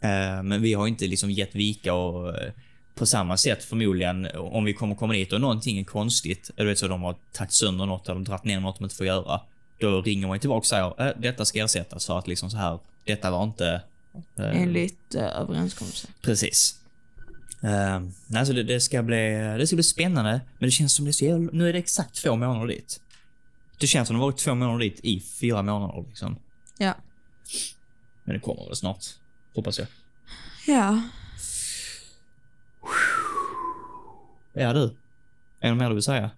Eh, 0.00 0.42
men 0.42 0.62
vi 0.62 0.74
har 0.74 0.86
inte 0.86 1.06
liksom 1.06 1.30
gett 1.30 1.54
vika 1.54 1.94
och 1.94 2.38
eh, 2.38 2.52
på 2.94 3.06
samma 3.06 3.36
sätt 3.36 3.64
förmodligen 3.64 4.28
om 4.34 4.64
vi 4.64 4.72
kommer 4.72 4.94
komma 4.94 5.12
dit 5.12 5.32
och 5.32 5.40
någonting 5.40 5.78
är 5.78 5.84
konstigt, 5.84 6.50
eller 6.56 6.68
vet 6.68 6.78
så 6.78 6.88
de 6.88 7.02
har 7.02 7.16
tagit 7.32 7.52
sönder 7.52 7.86
något 7.86 8.08
eller 8.08 8.20
dragit 8.20 8.44
ner 8.44 8.60
något 8.60 8.78
de 8.78 8.84
inte 8.84 8.96
får 8.96 9.06
göra. 9.06 9.40
Då 9.78 10.02
ringer 10.02 10.28
man 10.28 10.40
tillbaka 10.40 10.58
och 10.58 10.66
säger 10.66 11.08
eh, 11.08 11.12
detta 11.18 11.44
ska 11.44 11.64
ersättas 11.64 12.06
för 12.06 12.18
att 12.18 12.28
liksom 12.28 12.50
så 12.50 12.56
här, 12.56 12.78
detta 13.04 13.30
var 13.30 13.44
inte... 13.44 13.82
eh, 14.36 14.62
Enligt 14.62 15.14
uh, 15.14 15.22
överenskommelse. 15.22 16.08
Precis. 16.22 16.78
Uh, 17.64 18.38
alltså 18.38 18.52
det, 18.54 18.62
det, 18.62 18.80
ska 18.80 19.02
bli, 19.02 19.54
det 19.58 19.66
ska 19.66 19.76
bli 19.76 19.82
spännande, 19.82 20.40
men 20.58 20.66
det 20.66 20.70
känns 20.70 20.94
som 20.94 21.04
det 21.04 21.10
är 21.10 21.12
så 21.12 21.24
jävla, 21.24 21.50
Nu 21.52 21.68
är 21.68 21.72
det 21.72 21.78
exakt 21.78 22.14
två 22.14 22.36
månader 22.36 22.66
dit. 22.66 23.00
Det 23.82 23.86
känns 23.86 24.08
som 24.08 24.16
det 24.16 24.20
varit 24.22 24.36
två 24.36 24.54
månader 24.54 24.78
dit 24.78 25.00
i 25.02 25.20
fyra 25.20 25.62
månader 25.62 26.04
liksom. 26.08 26.36
Ja. 26.78 26.94
Men 28.24 28.34
det 28.34 28.40
kommer 28.40 28.64
väl 28.66 28.76
snart. 28.76 29.04
Hoppas 29.54 29.78
jag. 29.78 29.88
Ja. 30.66 31.02
Ja 34.52 34.72
du. 34.72 34.96
Är 35.60 35.68
det 35.68 35.74
mer 35.74 35.88
du 35.88 35.94
vill 35.94 36.02
säga? 36.02 36.30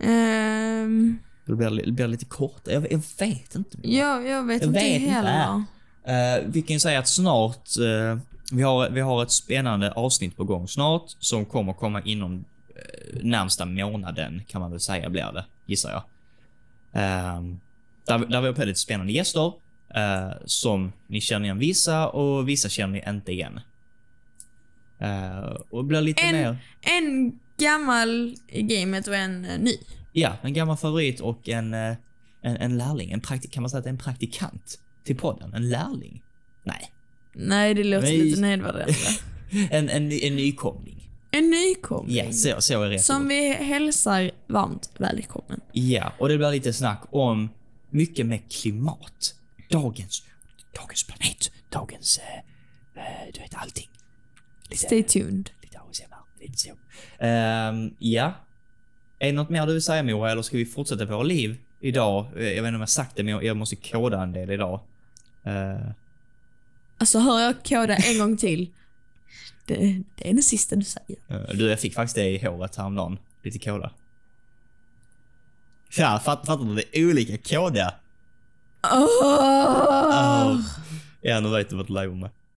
Ehm, 0.00 1.18
Det 1.46 1.54
blir, 1.54 1.92
blir 1.92 2.08
lite 2.08 2.24
kort. 2.24 2.60
Jag, 2.64 2.92
jag 2.92 3.02
vet 3.18 3.54
inte. 3.54 3.78
ja, 3.82 4.20
jag 4.20 4.42
vet 4.46 4.62
Jag 4.62 4.68
inte 4.70 4.80
vet 4.80 5.00
inte. 5.00 5.10
heller. 5.12 5.64
Eh, 6.04 6.44
vi 6.46 6.62
kan 6.62 6.74
ju 6.74 6.80
säga 6.80 6.98
att 6.98 7.08
snart, 7.08 7.68
eh, 7.78 8.18
vi, 8.52 8.62
har, 8.62 8.90
vi 8.90 9.00
har 9.00 9.22
ett 9.22 9.30
spännande 9.30 9.92
avsnitt 9.92 10.36
på 10.36 10.44
gång 10.44 10.68
snart 10.68 11.04
som 11.18 11.44
kommer 11.44 11.72
komma 11.72 12.00
inom 12.02 12.32
uh, 12.34 13.22
närmsta 13.22 13.64
månaden 13.66 14.42
kan 14.48 14.60
man 14.60 14.70
väl 14.70 14.80
säga 14.80 15.10
blir 15.10 15.32
det, 15.32 15.44
gissar 15.66 15.90
jag. 15.90 16.02
Um, 17.38 17.60
där, 18.06 18.18
där 18.18 18.52
på 18.52 18.64
lite 18.64 18.80
spännande 18.80 19.12
gäster 19.12 19.52
eh, 19.94 20.30
som 20.44 20.92
ni 21.06 21.20
känner 21.20 21.44
igen 21.44 21.58
vissa 21.58 22.08
och 22.08 22.48
vissa 22.48 22.68
känner 22.68 22.92
ni 22.92 23.10
inte 23.10 23.32
igen. 23.32 23.60
Eh, 24.98 25.56
och 25.70 25.84
blir 25.84 26.00
lite 26.00 26.22
En- 26.22 26.32
mer, 26.36 26.58
En 26.80 27.38
gammal 27.56 28.36
i 28.48 28.62
gamet 28.62 29.06
och 29.08 29.14
en 29.16 29.44
eh, 29.44 29.58
ny. 29.58 29.76
ja, 30.12 30.36
en 30.42 30.52
gammal 30.52 30.76
favorit 30.76 31.20
och 31.20 31.48
en, 31.48 31.74
en, 31.74 31.96
en 32.42 32.78
lärling. 32.78 33.10
En 33.12 33.20
praktik, 33.20 33.50
kan 33.52 33.62
man 33.62 33.70
säga 33.70 33.78
att 33.78 33.84
det 33.84 33.88
är 33.88 33.92
en 33.92 33.98
praktikant 33.98 34.78
till 35.04 35.16
podden? 35.16 35.54
En 35.54 35.68
lärling? 35.68 36.22
Nej. 36.62 36.90
Nej, 37.32 37.74
det 37.74 37.84
låter 37.84 38.06
Nej. 38.06 38.18
lite 38.18 38.40
nedvärderande. 38.40 38.94
En, 39.70 39.88
en, 39.88 40.12
en 40.12 40.36
nykomling. 40.36 40.95
En 41.38 41.50
nykomling. 41.50 42.16
Ja, 42.16 42.32
så, 42.32 42.60
så 42.62 42.82
är 42.82 42.88
rätt 42.88 43.04
Som 43.04 43.22
ord. 43.22 43.28
vi 43.28 43.52
hälsar 43.52 44.30
varmt 44.46 44.90
välkommen. 44.98 45.60
Ja, 45.72 46.12
och 46.18 46.28
det 46.28 46.38
blir 46.38 46.50
lite 46.50 46.72
snack 46.72 47.02
om 47.10 47.48
mycket 47.90 48.26
med 48.26 48.52
klimat. 48.52 49.34
Dagens, 49.70 50.22
dagens 50.80 51.04
planet, 51.06 51.50
dagens, 51.70 52.18
eh, 52.18 53.02
eh, 53.04 53.32
du 53.34 53.40
vet 53.40 53.54
allting. 53.54 53.88
Lite, 54.70 54.82
Stay 54.86 55.02
tuned. 55.02 55.50
lite 55.62 55.78
ASMR, 55.78 56.40
lite 56.40 56.58
så. 56.58 56.70
Ehm, 57.18 57.94
ja. 57.98 58.32
Är 59.18 59.26
det 59.26 59.32
något 59.32 59.50
mer 59.50 59.66
du 59.66 59.72
vill 59.72 59.82
säga 59.82 60.02
Moa, 60.02 60.30
eller 60.30 60.42
ska 60.42 60.56
vi 60.56 60.66
fortsätta 60.66 61.04
våra 61.04 61.22
liv 61.22 61.56
idag? 61.80 62.26
Eh, 62.36 62.42
Jag 62.44 62.62
vet 62.62 62.68
inte 62.68 62.74
om 62.74 62.80
jag 62.80 62.88
sagt 62.88 63.16
det, 63.16 63.22
men 63.22 63.46
jag, 63.46 63.56
måste 63.56 63.76
koda 63.76 64.22
en 64.22 64.32
del 64.32 64.50
idag. 64.50 64.80
Eh, 65.44 65.90
Alltså 66.98 67.18
hör 67.18 67.40
jag 67.40 67.54
koda 67.64 67.96
en 67.96 68.18
gång 68.18 68.36
till. 68.36 68.72
Det, 69.66 70.02
det 70.16 70.30
är 70.30 70.34
det 70.34 70.42
sista 70.42 70.76
du 70.76 70.84
säger. 70.84 71.16
eh, 71.28 71.40
du, 71.56 71.68
jag 71.70 71.80
fick 71.80 71.94
faktiskt 71.94 72.14
det 72.16 72.28
i 72.30 72.46
håret 72.46 72.76
häromdagen. 72.76 73.18
Lite 73.42 73.58
koda. 73.58 73.90
Ja, 75.96 76.20
fatt, 76.24 76.46
fattar 76.46 76.64
du? 76.64 76.74
Det 76.74 76.98
är 76.98 77.10
olika 77.10 77.38
koda. 77.38 77.94
Åh! 78.92 80.60
Ja, 81.20 81.40
nu 81.40 81.48
vet 81.48 81.70
du 81.70 81.76
vad 81.76 81.86
du 81.86 81.92
lever 81.94 82.14
med. 82.14 82.30